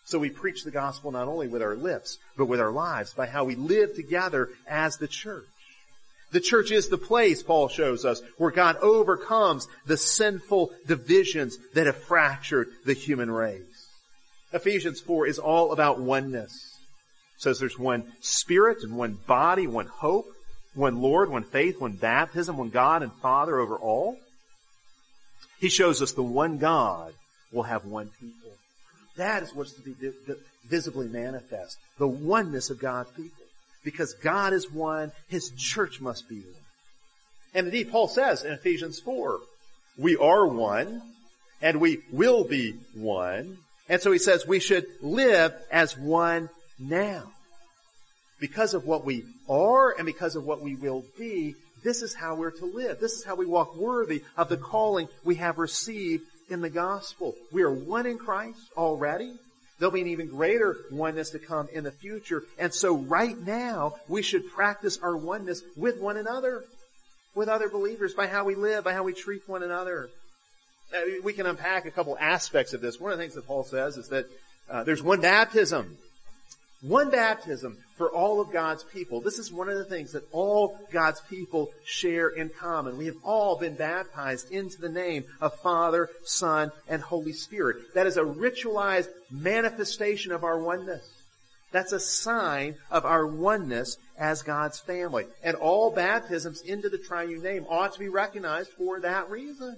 [0.04, 3.26] So we preach the gospel not only with our lips, but with our lives by
[3.26, 5.44] how we live together as the church.
[6.32, 11.86] The church is the place, Paul shows us, where God overcomes the sinful divisions that
[11.86, 13.88] have fractured the human race.
[14.52, 16.52] Ephesians 4 is all about oneness.
[17.36, 20.26] It says there's one spirit and one body, one hope,
[20.74, 24.16] one Lord, one faith, one baptism, one God and Father over all.
[25.58, 27.12] He shows us the one God
[27.52, 28.50] will have one people.
[29.16, 29.94] That is what's to be
[30.66, 31.76] visibly manifest.
[31.98, 33.39] The oneness of God's people.
[33.84, 36.54] Because God is one, His church must be one.
[37.54, 39.40] And indeed, Paul says in Ephesians 4,
[39.98, 41.02] we are one,
[41.60, 43.58] and we will be one.
[43.88, 47.24] And so he says we should live as one now.
[48.38, 52.34] Because of what we are and because of what we will be, this is how
[52.34, 53.00] we're to live.
[53.00, 57.34] This is how we walk worthy of the calling we have received in the gospel.
[57.52, 59.32] We are one in Christ already.
[59.80, 62.44] There'll be an even greater oneness to come in the future.
[62.56, 66.62] And so right now, we should practice our oneness with one another,
[67.34, 70.10] with other believers, by how we live, by how we treat one another.
[70.94, 73.00] Uh, we can unpack a couple aspects of this.
[73.00, 74.26] One of the things that Paul says is that
[74.70, 75.98] Uh, there's one baptism.
[76.82, 79.20] One baptism for all of God's people.
[79.20, 82.96] This is one of the things that all God's people share in common.
[82.96, 87.94] We have all been baptized into the name of Father, Son, and Holy Spirit.
[87.94, 91.06] That is a ritualized manifestation of our oneness.
[91.70, 95.26] That's a sign of our oneness as God's family.
[95.42, 99.76] And all baptisms into the triune name ought to be recognized for that reason.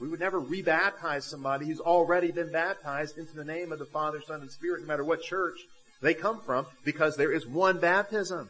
[0.00, 4.22] We would never rebaptize somebody who's already been baptized into the name of the Father,
[4.26, 5.58] Son, and Spirit, no matter what church
[6.00, 8.48] they come from, because there is one baptism.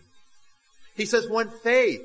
[0.97, 2.03] He says one faith.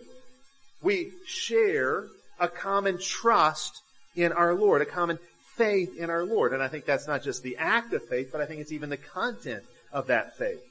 [0.81, 2.05] We share
[2.39, 3.81] a common trust
[4.15, 5.19] in our Lord, a common
[5.55, 6.53] faith in our Lord.
[6.53, 8.89] And I think that's not just the act of faith, but I think it's even
[8.89, 10.61] the content of that faith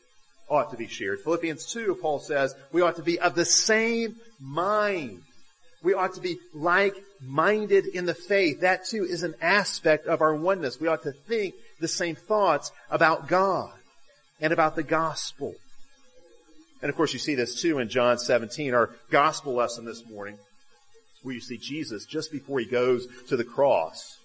[0.49, 1.21] ought to be shared.
[1.21, 5.23] Philippians 2, Paul says, we ought to be of the same mind.
[5.83, 8.61] We ought to be like-minded in the faith.
[8.61, 10.81] That too is an aspect of our oneness.
[10.81, 13.73] We ought to think the same thoughts about God
[14.43, 15.55] and about the gospel.
[16.83, 20.37] And of course you see this too in John 17, our gospel lesson this morning,
[21.23, 24.19] where you see Jesus just before he goes to the cross.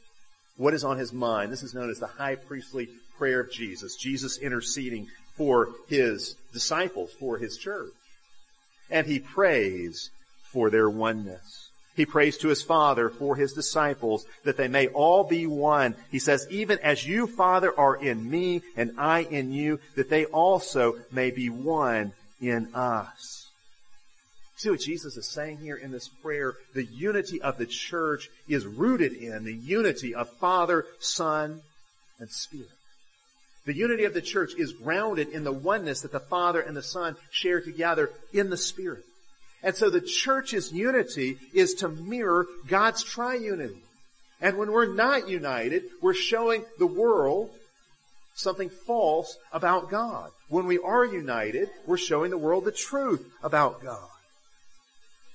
[0.57, 1.51] What is on his mind?
[1.51, 3.95] This is known as the high priestly prayer of Jesus.
[3.95, 7.93] Jesus interceding for his disciples, for his church.
[8.89, 10.09] And he prays
[10.51, 11.66] for their oneness.
[11.97, 15.95] He prays to his Father for his disciples that they may all be one.
[16.11, 20.25] He says, even as you, Father, are in me and I in you, that they
[20.25, 23.49] also may be one in us.
[24.57, 26.53] See what Jesus is saying here in this prayer?
[26.75, 31.61] The unity of the church is rooted in the unity of Father, Son,
[32.19, 32.69] and Spirit.
[33.65, 36.83] The unity of the church is grounded in the oneness that the Father and the
[36.83, 39.03] Son share together in the Spirit.
[39.63, 43.77] And so the church's unity is to mirror God's triunity.
[44.39, 47.49] And when we're not united, we're showing the world
[48.35, 50.29] something false about God.
[50.47, 54.09] When we are united, we're showing the world the truth about God.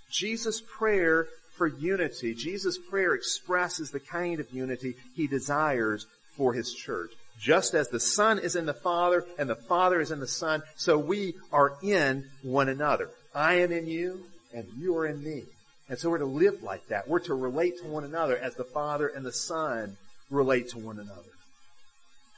[0.08, 6.06] Jesus' prayer for unity, Jesus' prayer expresses the kind of unity he desires
[6.36, 7.10] for his church.
[7.40, 10.62] Just as the Son is in the Father and the Father is in the Son,
[10.76, 13.10] so we are in one another.
[13.34, 15.44] I am in you and you are in me.
[15.88, 17.08] And so we're to live like that.
[17.08, 19.96] We're to relate to one another as the Father and the Son
[20.30, 21.22] relate to one another.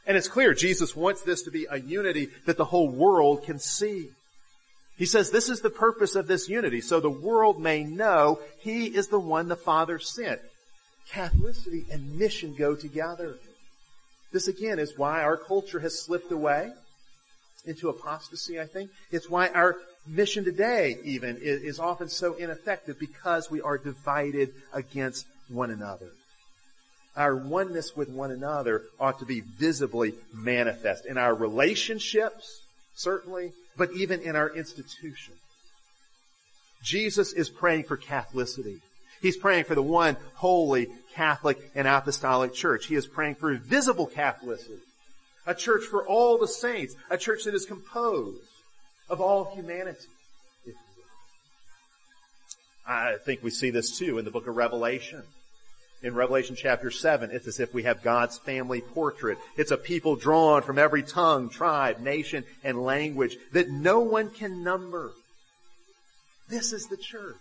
[0.07, 3.59] And it's clear Jesus wants this to be a unity that the whole world can
[3.59, 4.09] see.
[4.97, 8.87] He says this is the purpose of this unity, so the world may know He
[8.87, 10.41] is the one the Father sent.
[11.11, 13.37] Catholicity and mission go together.
[14.33, 16.71] This again is why our culture has slipped away
[17.67, 18.91] into apostasy, I think.
[19.11, 25.27] It's why our mission today even is often so ineffective because we are divided against
[25.49, 26.11] one another.
[27.17, 32.63] Our oneness with one another ought to be visibly manifest in our relationships,
[32.97, 35.35] certainly, but even in our institution.
[36.83, 38.81] Jesus is praying for Catholicity.
[39.23, 42.87] He's praying for the one holy Catholic and apostolic church.
[42.87, 44.81] He is praying for visible Catholicity.
[45.47, 46.95] A church for all the saints.
[47.11, 48.43] A church that is composed
[49.09, 50.07] of all humanity.
[52.87, 55.23] I think we see this too in the book of Revelation.
[56.03, 59.39] In Revelation chapter 7, it's as if we have God's family portrait.
[59.57, 64.63] It's a people drawn from every tongue, tribe, nation, and language that no one can
[64.63, 65.13] number.
[66.49, 67.37] This is the church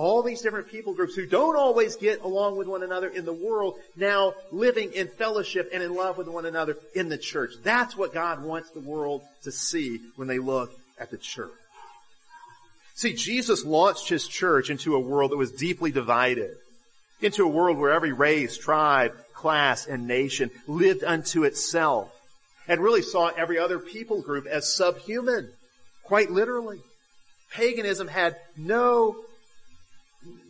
[0.00, 3.34] all these different people groups who don't always get along with one another in the
[3.34, 7.52] world now living in fellowship and in love with one another in the church.
[7.62, 11.50] That's what God wants the world to see when they look at the church.
[12.94, 16.56] See, Jesus launched his church into a world that was deeply divided,
[17.20, 22.10] into a world where every race, tribe, class, and nation lived unto itself,
[22.66, 25.50] and really saw every other people group as subhuman,
[26.04, 26.80] quite literally.
[27.52, 29.26] Paganism had no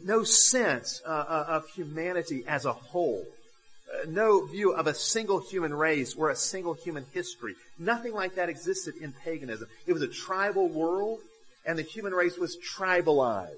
[0.04, 3.24] no sense uh, uh, of humanity as a whole.
[3.92, 7.54] Uh, no view of a single human race or a single human history.
[7.78, 9.68] Nothing like that existed in paganism.
[9.86, 11.18] It was a tribal world,
[11.66, 13.50] and the human race was tribalized.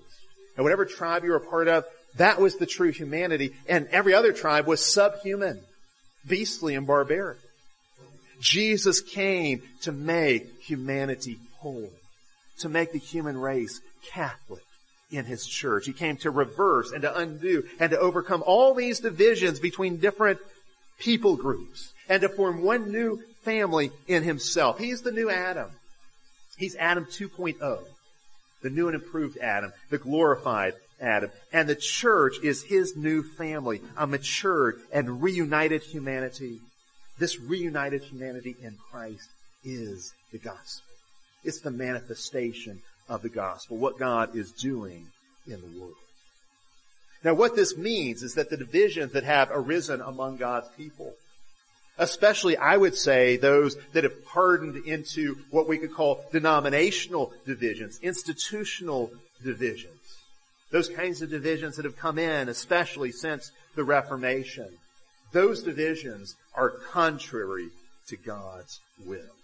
[0.57, 1.85] And whatever tribe you were a part of,
[2.17, 5.61] that was the true humanity, and every other tribe was subhuman,
[6.27, 7.39] beastly, and barbaric.
[8.41, 11.91] Jesus came to make humanity whole,
[12.59, 13.81] to make the human race
[14.13, 14.63] Catholic
[15.13, 15.87] in his church.
[15.87, 20.41] He came to reverse and to undo and to overcome all these divisions between different
[20.99, 24.79] people groups and to form one new family in himself.
[24.79, 25.71] He's the new Adam.
[26.57, 27.79] He's Adam 2.0,
[28.63, 31.31] the new and improved Adam, the glorified Adam.
[31.53, 36.61] And the church is his new family, a matured and reunited humanity.
[37.19, 39.29] This reunited humanity in Christ
[39.65, 40.87] is the gospel.
[41.45, 42.83] It's the manifestation
[43.13, 45.07] of the gospel, what God is doing
[45.47, 45.95] in the world.
[47.23, 51.13] Now what this means is that the divisions that have arisen among God's people,
[51.99, 58.01] especially I would say those that have hardened into what we could call denominational divisions,
[58.03, 59.11] institutional
[59.45, 59.93] divisions,
[60.71, 64.69] those kinds of divisions that have come in, especially since the Reformation,
[65.33, 67.69] those divisions are contrary
[68.09, 69.37] to God's will.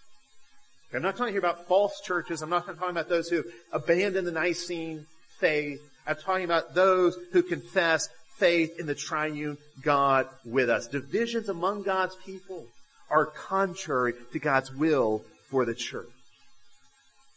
[0.92, 2.40] I'm not talking here about false churches.
[2.40, 5.06] I'm not talking about those who abandon the Nicene
[5.38, 5.82] faith.
[6.06, 10.86] I'm talking about those who confess faith in the triune God with us.
[10.86, 12.66] Divisions among God's people
[13.10, 16.06] are contrary to God's will for the church.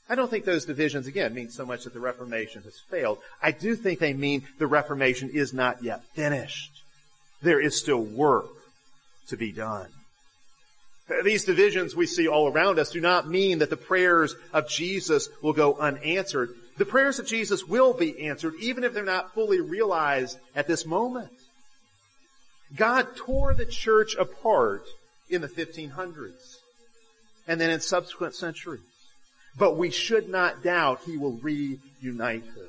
[0.10, 3.20] I don't think those divisions, again, mean so much that the Reformation has failed.
[3.42, 6.84] I do think they mean the Reformation is not yet finished.
[7.42, 8.50] There is still work
[9.28, 9.88] to be done.
[11.24, 15.30] These divisions we see all around us do not mean that the prayers of Jesus
[15.42, 16.56] will go unanswered.
[16.78, 20.86] The prayers of Jesus will be answered even if they're not fully realized at this
[20.86, 21.32] moment.
[22.76, 24.86] God tore the church apart
[25.30, 26.58] in the 1500s
[27.48, 28.82] and then in subsequent centuries.
[29.58, 32.68] But we should not doubt he will reunite her.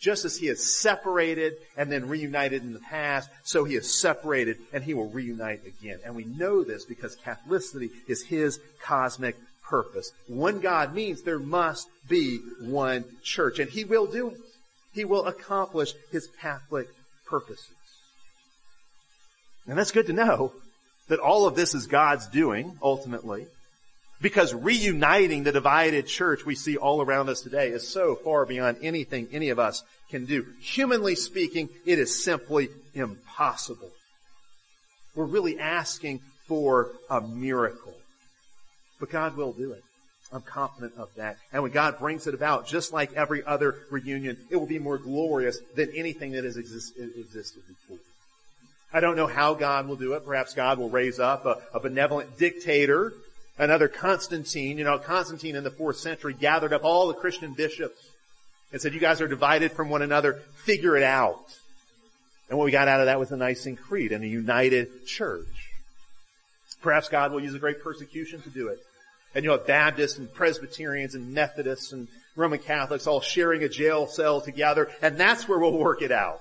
[0.00, 4.58] Just as he has separated and then reunited in the past, so he has separated
[4.72, 5.98] and he will reunite again.
[6.04, 9.36] And we know this because Catholicity is his cosmic
[9.68, 10.12] purpose.
[10.28, 14.38] One God means there must be one church, and he will do it.
[14.92, 16.88] He will accomplish his Catholic
[17.26, 17.68] purposes.
[19.66, 20.52] And that's good to know
[21.08, 23.46] that all of this is God's doing, ultimately.
[24.20, 28.78] Because reuniting the divided church we see all around us today is so far beyond
[28.82, 30.44] anything any of us can do.
[30.60, 33.90] Humanly speaking, it is simply impossible.
[35.14, 37.94] We're really asking for a miracle.
[38.98, 39.84] But God will do it.
[40.32, 41.38] I'm confident of that.
[41.52, 44.98] And when God brings it about, just like every other reunion, it will be more
[44.98, 47.98] glorious than anything that has exist- existed before.
[48.92, 50.24] I don't know how God will do it.
[50.24, 53.12] Perhaps God will raise up a, a benevolent dictator
[53.58, 58.00] another Constantine, you know, Constantine in the fourth century gathered up all the Christian bishops
[58.72, 61.44] and said, you guys are divided from one another, figure it out.
[62.48, 65.46] And what we got out of that was the Nicene Creed and a united church.
[66.80, 68.78] Perhaps God will use a great persecution to do it.
[69.34, 74.06] And you know, Baptists and Presbyterians and Methodists and Roman Catholics all sharing a jail
[74.06, 76.40] cell together, and that's where we'll work it out.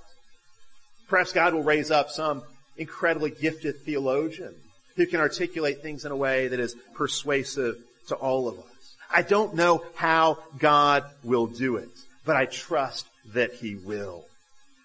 [1.08, 2.44] Perhaps God will raise up some
[2.78, 4.54] incredibly gifted theologian
[4.98, 7.78] who can articulate things in a way that is persuasive
[8.08, 8.96] to all of us.
[9.10, 11.90] I don't know how God will do it,
[12.26, 14.26] but I trust that He will.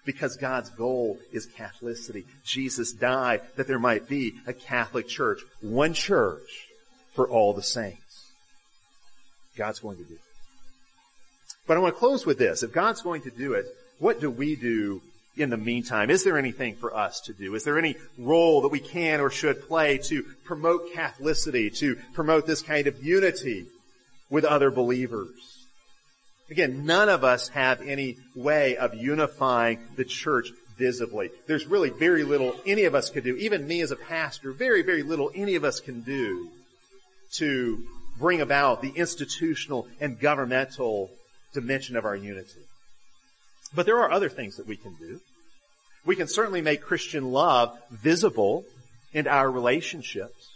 [0.05, 2.25] Because God's goal is Catholicity.
[2.43, 6.67] Jesus died that there might be a Catholic church, one church
[7.13, 8.31] for all the saints.
[9.55, 10.19] God's going to do it.
[11.65, 12.63] But I want to close with this.
[12.63, 13.65] If God's going to do it,
[13.99, 15.01] what do we do
[15.35, 16.09] in the meantime?
[16.09, 17.55] Is there anything for us to do?
[17.55, 22.45] Is there any role that we can or should play to promote Catholicity, to promote
[22.45, 23.65] this kind of unity
[24.29, 25.65] with other believers?
[26.49, 31.31] Again, none of us have any way of unifying the church visibly.
[31.47, 34.81] There's really very little any of us could do, even me as a pastor, very,
[34.81, 36.49] very little any of us can do
[37.33, 37.83] to
[38.19, 41.09] bring about the institutional and governmental
[41.53, 42.61] dimension of our unity.
[43.75, 45.19] But there are other things that we can do.
[46.05, 48.65] We can certainly make Christian love visible
[49.13, 50.49] in our relationships.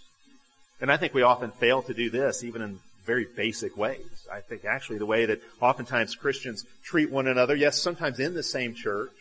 [0.81, 4.27] And I think we often fail to do this even in very basic ways.
[4.31, 8.43] I think actually the way that oftentimes Christians treat one another, yes, sometimes in the
[8.43, 9.11] same church,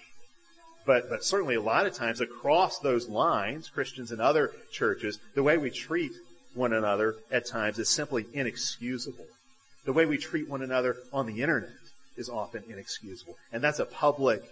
[0.85, 5.43] but, but certainly a lot of times across those lines, Christians in other churches, the
[5.43, 6.13] way we treat
[6.55, 9.27] one another at times is simply inexcusable.
[9.85, 11.71] The way we treat one another on the internet
[12.17, 13.37] is often inexcusable.
[13.53, 14.43] And that's a public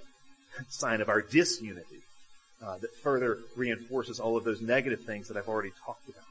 [0.68, 2.02] sign of our disunity
[2.64, 6.24] uh, that further reinforces all of those negative things that I've already talked about.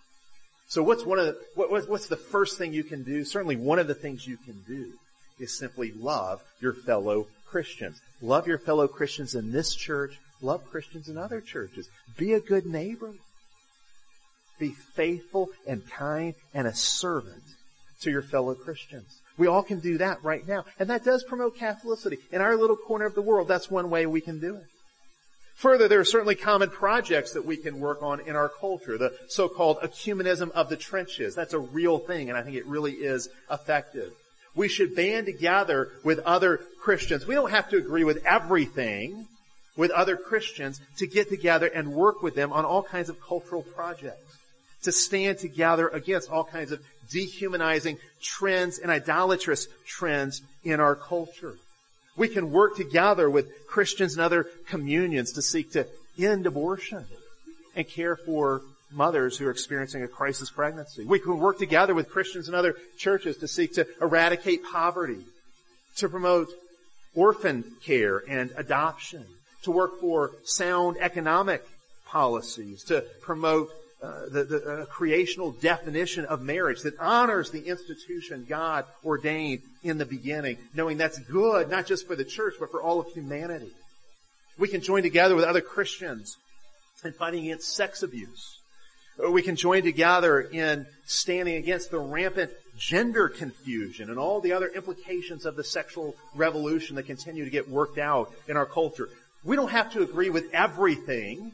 [0.68, 3.26] So what's one of the, what, what's the first thing you can do?
[3.26, 4.94] Certainly one of the things you can do
[5.40, 8.02] is simply love your fellow Christians.
[8.22, 10.18] Love your fellow Christians in this church.
[10.42, 11.90] Love Christians in other churches.
[12.18, 13.14] Be a good neighbor.
[14.58, 17.44] Be faithful and kind and a servant
[18.02, 19.22] to your fellow Christians.
[19.38, 20.66] We all can do that right now.
[20.80, 22.20] And that does promote Catholicity.
[22.32, 24.66] In our little corner of the world, that's one way we can do it.
[25.56, 28.98] Further, there are certainly common projects that we can work on in our culture.
[28.98, 31.36] The so-called ecumenism of the trenches.
[31.36, 34.12] That's a real thing, and I think it really is effective.
[34.56, 37.26] We should band together with other Christians.
[37.26, 39.28] We don't have to agree with everything
[39.76, 43.64] with other Christians to get together and work with them on all kinds of cultural
[43.64, 44.38] projects
[44.84, 51.56] to stand together against all kinds of dehumanizing trends and idolatrous trends in our culture.
[52.16, 57.06] We can work together with Christians and other communions to seek to end abortion
[57.76, 58.62] and care for
[58.92, 61.04] mothers who are experiencing a crisis pregnancy.
[61.04, 65.26] We can work together with Christians and other churches to seek to eradicate poverty,
[65.98, 66.50] to promote
[67.16, 69.26] orphan care and adoption,
[69.64, 71.64] to work for sound economic
[72.06, 73.72] policies, to promote
[74.30, 80.06] the, the uh, creational definition of marriage that honors the institution God ordained in the
[80.06, 83.72] beginning, knowing that's good not just for the church but for all of humanity.
[84.58, 86.38] We can join together with other Christians
[87.04, 88.60] in fighting against sex abuse.
[89.30, 94.68] We can join together in standing against the rampant gender confusion and all the other
[94.68, 99.10] implications of the sexual revolution that continue to get worked out in our culture.
[99.44, 101.52] We don't have to agree with everything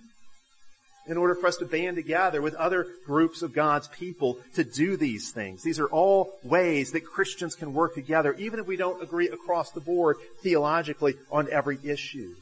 [1.10, 4.96] in order for us to band together with other groups of God's people to do
[4.96, 5.64] these things.
[5.64, 9.72] These are all ways that Christians can work together, even if we don't agree across
[9.72, 12.36] the board theologically on every issue.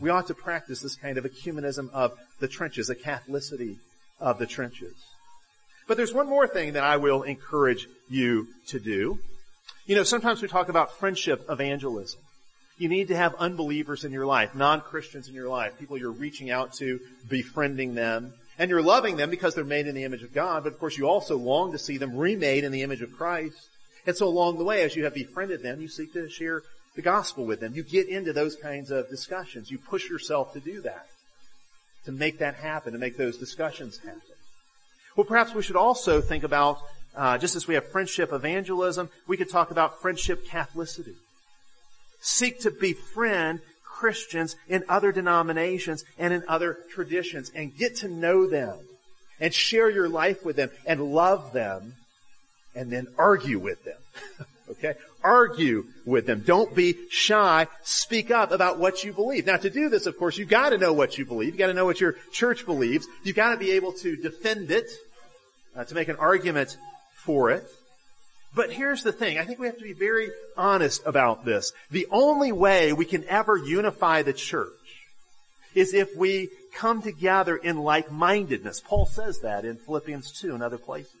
[0.00, 3.76] We ought to practice this kind of ecumenism of the trenches, a Catholicity
[4.20, 4.94] of the trenches.
[5.86, 9.20] But there's one more thing that I will encourage you to do.
[9.86, 12.20] You know, sometimes we talk about friendship evangelism.
[12.78, 16.50] You need to have unbelievers in your life, non-Christians in your life, people you're reaching
[16.50, 20.34] out to, befriending them, and you're loving them because they're made in the image of
[20.34, 23.16] God, but of course you also long to see them remade in the image of
[23.16, 23.56] Christ.
[24.06, 26.62] And so along the way, as you have befriended them, you seek to share
[26.94, 27.74] the gospel with them.
[27.74, 29.70] You get into those kinds of discussions.
[29.70, 31.06] You push yourself to do that,
[32.04, 34.20] to make that happen, to make those discussions happen.
[35.16, 36.78] Well, perhaps we should also think about,
[37.16, 41.14] uh, just as we have friendship evangelism, we could talk about friendship Catholicity
[42.20, 48.46] seek to befriend Christians in other denominations and in other traditions and get to know
[48.46, 48.76] them
[49.40, 51.94] and share your life with them and love them
[52.74, 53.98] and then argue with them.
[54.70, 54.94] okay?
[55.24, 56.42] Argue with them.
[56.44, 57.66] Don't be shy.
[57.84, 59.46] Speak up about what you believe.
[59.46, 61.48] Now to do this, of course, you've got to know what you believe.
[61.48, 63.08] You've got to know what your church believes.
[63.24, 64.90] You've got to be able to defend it,
[65.74, 66.76] uh, to make an argument
[67.14, 67.64] for it.
[68.54, 69.38] But here's the thing.
[69.38, 71.72] I think we have to be very honest about this.
[71.90, 74.72] The only way we can ever unify the church
[75.74, 78.80] is if we come together in like-mindedness.
[78.80, 81.12] Paul says that in Philippians 2 and other places.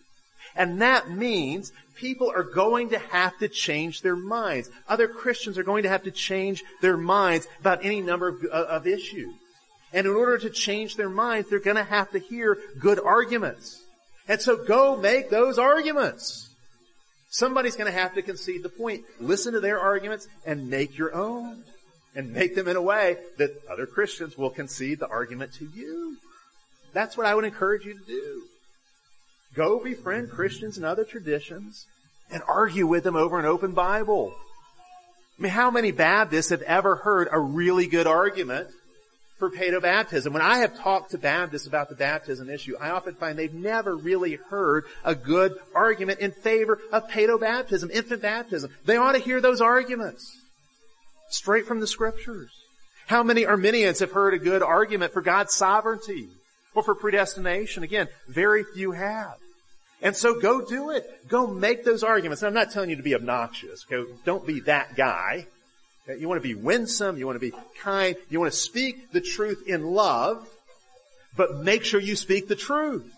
[0.54, 4.70] And that means people are going to have to change their minds.
[4.88, 8.66] Other Christians are going to have to change their minds about any number of, uh,
[8.68, 9.34] of issues.
[9.92, 13.82] And in order to change their minds, they're going to have to hear good arguments.
[14.28, 16.45] And so go make those arguments.
[17.36, 19.04] Somebody's going to have to concede the point.
[19.20, 21.64] Listen to their arguments and make your own.
[22.14, 26.16] And make them in a way that other Christians will concede the argument to you.
[26.94, 28.44] That's what I would encourage you to do.
[29.54, 31.84] Go befriend Christians and other traditions
[32.30, 34.34] and argue with them over an open Bible.
[35.38, 38.68] I mean, how many Baptists have ever heard a really good argument
[39.38, 40.32] for paedobaptism.
[40.32, 43.94] When I have talked to Baptists about the baptism issue, I often find they've never
[43.94, 48.70] really heard a good argument in favor of paedobaptism, infant baptism.
[48.84, 50.38] They ought to hear those arguments
[51.28, 52.50] straight from the scriptures.
[53.06, 56.28] How many Arminians have heard a good argument for God's sovereignty
[56.74, 57.82] or for predestination?
[57.82, 59.36] Again, very few have.
[60.02, 61.28] And so go do it.
[61.28, 62.42] Go make those arguments.
[62.42, 63.84] And I'm not telling you to be obnoxious.
[63.84, 65.46] Go, don't be that guy.
[66.08, 69.20] You want to be winsome, you want to be kind, you want to speak the
[69.20, 70.48] truth in love,
[71.36, 73.12] but make sure you speak the truth.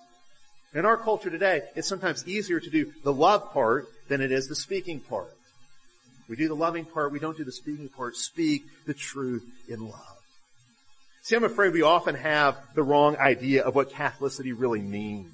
[0.74, 4.48] In our culture today, it's sometimes easier to do the love part than it is
[4.48, 5.34] the speaking part.
[6.28, 8.16] We do the loving part, we don't do the speaking part.
[8.16, 10.16] Speak the truth in love.
[11.22, 15.32] See, I'm afraid we often have the wrong idea of what Catholicity really means.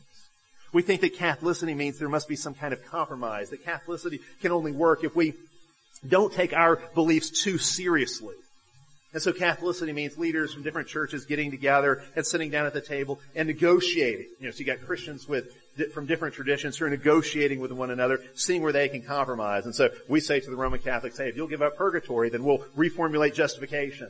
[0.72, 4.50] We think that Catholicity means there must be some kind of compromise, that Catholicity can
[4.50, 5.34] only work if we
[6.08, 8.34] don't take our beliefs too seriously.
[9.12, 12.80] And so Catholicity means leaders from different churches getting together and sitting down at the
[12.80, 14.26] table and negotiating.
[14.40, 15.46] You know, so you got Christians with,
[15.92, 19.66] from different traditions who are negotiating with one another, seeing where they can compromise.
[19.66, 22.42] And so we say to the Roman Catholics, hey, if you'll give up purgatory, then
[22.42, 24.08] we'll reformulate justification.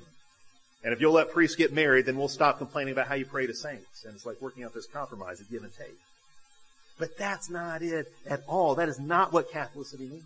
[0.83, 3.47] And if you'll let priests get married, then we'll stop complaining about how you pray
[3.47, 4.05] to saints.
[4.07, 5.99] And it's like working out this compromise, a give and take.
[6.99, 8.75] But that's not it at all.
[8.77, 10.25] That is not what Catholicity means.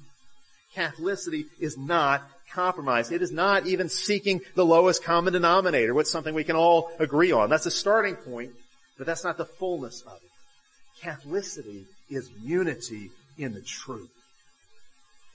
[0.75, 3.11] Catholicity is not compromise.
[3.11, 7.33] It is not even seeking the lowest common denominator, what's something we can all agree
[7.33, 7.51] on.
[7.51, 8.53] That's a starting point,
[8.97, 11.03] but that's not the fullness of it.
[11.03, 14.11] Catholicity is unity in the truth.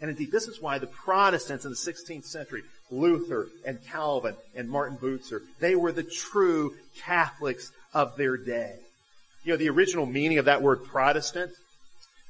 [0.02, 4.70] And indeed, this is why the Protestants in the 16th century, Luther and Calvin and
[4.70, 8.76] Martin Bucer, they were the true Catholics of their day.
[9.46, 11.52] You know, the original meaning of that word Protestant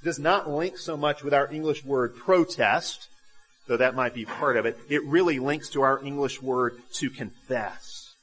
[0.03, 3.07] does not link so much with our English word protest,
[3.67, 4.77] though that might be part of it.
[4.89, 8.13] It really links to our English word to confess.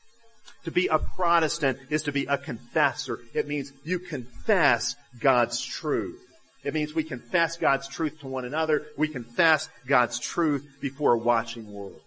[0.64, 3.20] To be a Protestant is to be a confessor.
[3.32, 6.20] It means you confess God's truth.
[6.62, 8.86] It means we confess God's truth to one another.
[8.98, 12.00] We confess God's truth before a watching world.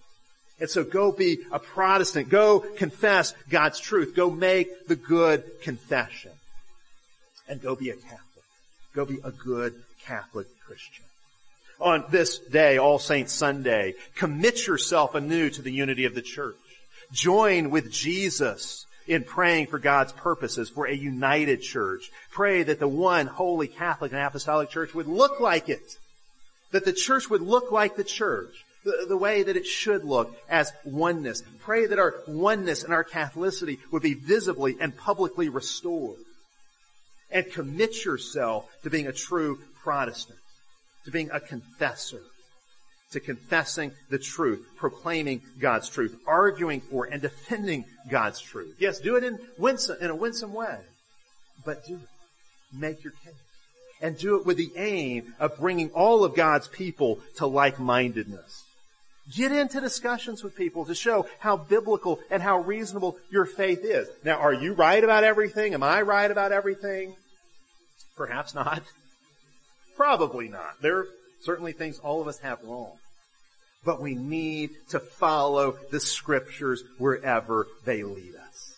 [0.60, 2.30] And so go be a Protestant.
[2.30, 4.16] Go confess God's truth.
[4.16, 6.32] Go make the good confession.
[7.50, 8.23] And go be a Catholic.
[8.94, 9.74] Go be a good
[10.06, 11.04] Catholic Christian.
[11.80, 16.56] On this day, All Saints Sunday, commit yourself anew to the unity of the church.
[17.12, 22.12] Join with Jesus in praying for God's purposes for a united church.
[22.32, 25.98] Pray that the one holy Catholic and Apostolic Church would look like it.
[26.72, 28.64] That the church would look like the church.
[28.86, 31.41] The, the, way that it should look as oneness.
[31.62, 36.20] Pray that our oneness and our Catholicity would be visibly and publicly restored.
[37.34, 40.40] And commit yourself to being a true Protestant,
[41.06, 42.22] to being a confessor,
[43.12, 48.76] to confessing the truth, proclaiming God's truth, arguing for and defending God's truth.
[48.80, 50.78] Yes, do it in winsome, in a winsome way,
[51.66, 52.10] but do it.
[52.72, 53.34] Make your case.
[54.00, 58.64] And do it with the aim of bringing all of God's people to like-mindedness.
[59.36, 64.08] Get into discussions with people to show how biblical and how reasonable your faith is.
[64.24, 65.74] Now, are you right about everything?
[65.74, 67.16] Am I right about everything?
[68.16, 68.84] Perhaps not.
[69.95, 70.82] Probably not.
[70.82, 71.07] There are
[71.41, 72.97] certainly things all of us have wrong
[73.86, 78.76] but we need to follow the scriptures wherever they lead us.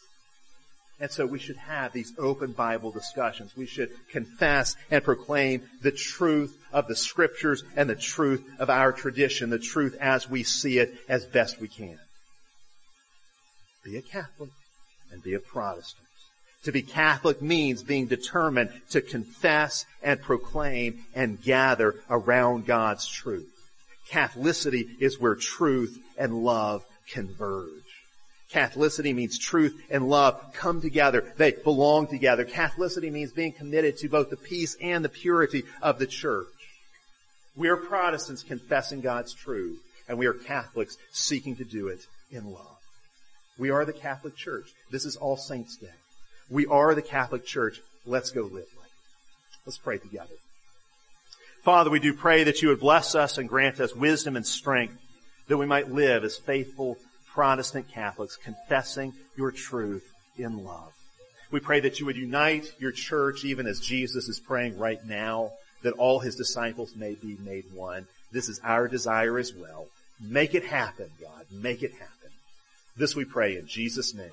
[0.99, 3.55] And so we should have these open Bible discussions.
[3.55, 8.93] We should confess and proclaim the truth of the scriptures and the truth of our
[8.93, 11.99] tradition, the truth as we see it as best we can.
[13.83, 14.51] Be a Catholic
[15.11, 16.04] and be a Protestant.
[16.65, 23.51] To be Catholic means being determined to confess and proclaim and gather around God's truth.
[24.09, 27.69] Catholicity is where truth and love converge.
[28.51, 31.31] Catholicity means truth and love come together.
[31.37, 32.45] They belong together.
[32.45, 36.47] Catholicity means being committed to both the peace and the purity of the church.
[37.55, 41.99] We are Protestants confessing God's truth, and we are Catholics seeking to do it
[42.31, 42.79] in love.
[43.59, 44.65] We are the Catholic Church.
[44.91, 45.87] This is All Saints Day.
[46.49, 47.81] We are the Catholic Church.
[48.05, 49.57] Let's go live like it.
[49.65, 50.35] Let's pray together.
[51.63, 54.95] Father, we do pray that you would bless us and grant us wisdom and strength
[55.47, 56.97] that we might live as faithful
[57.33, 60.93] Protestant Catholics, confessing your truth in love.
[61.51, 65.51] We pray that you would unite your church even as Jesus is praying right now,
[65.83, 68.07] that all his disciples may be made one.
[68.31, 69.87] This is our desire as well.
[70.19, 71.45] Make it happen, God.
[71.51, 72.31] Make it happen.
[72.97, 74.31] This we pray in Jesus' name.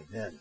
[0.00, 0.38] Amen.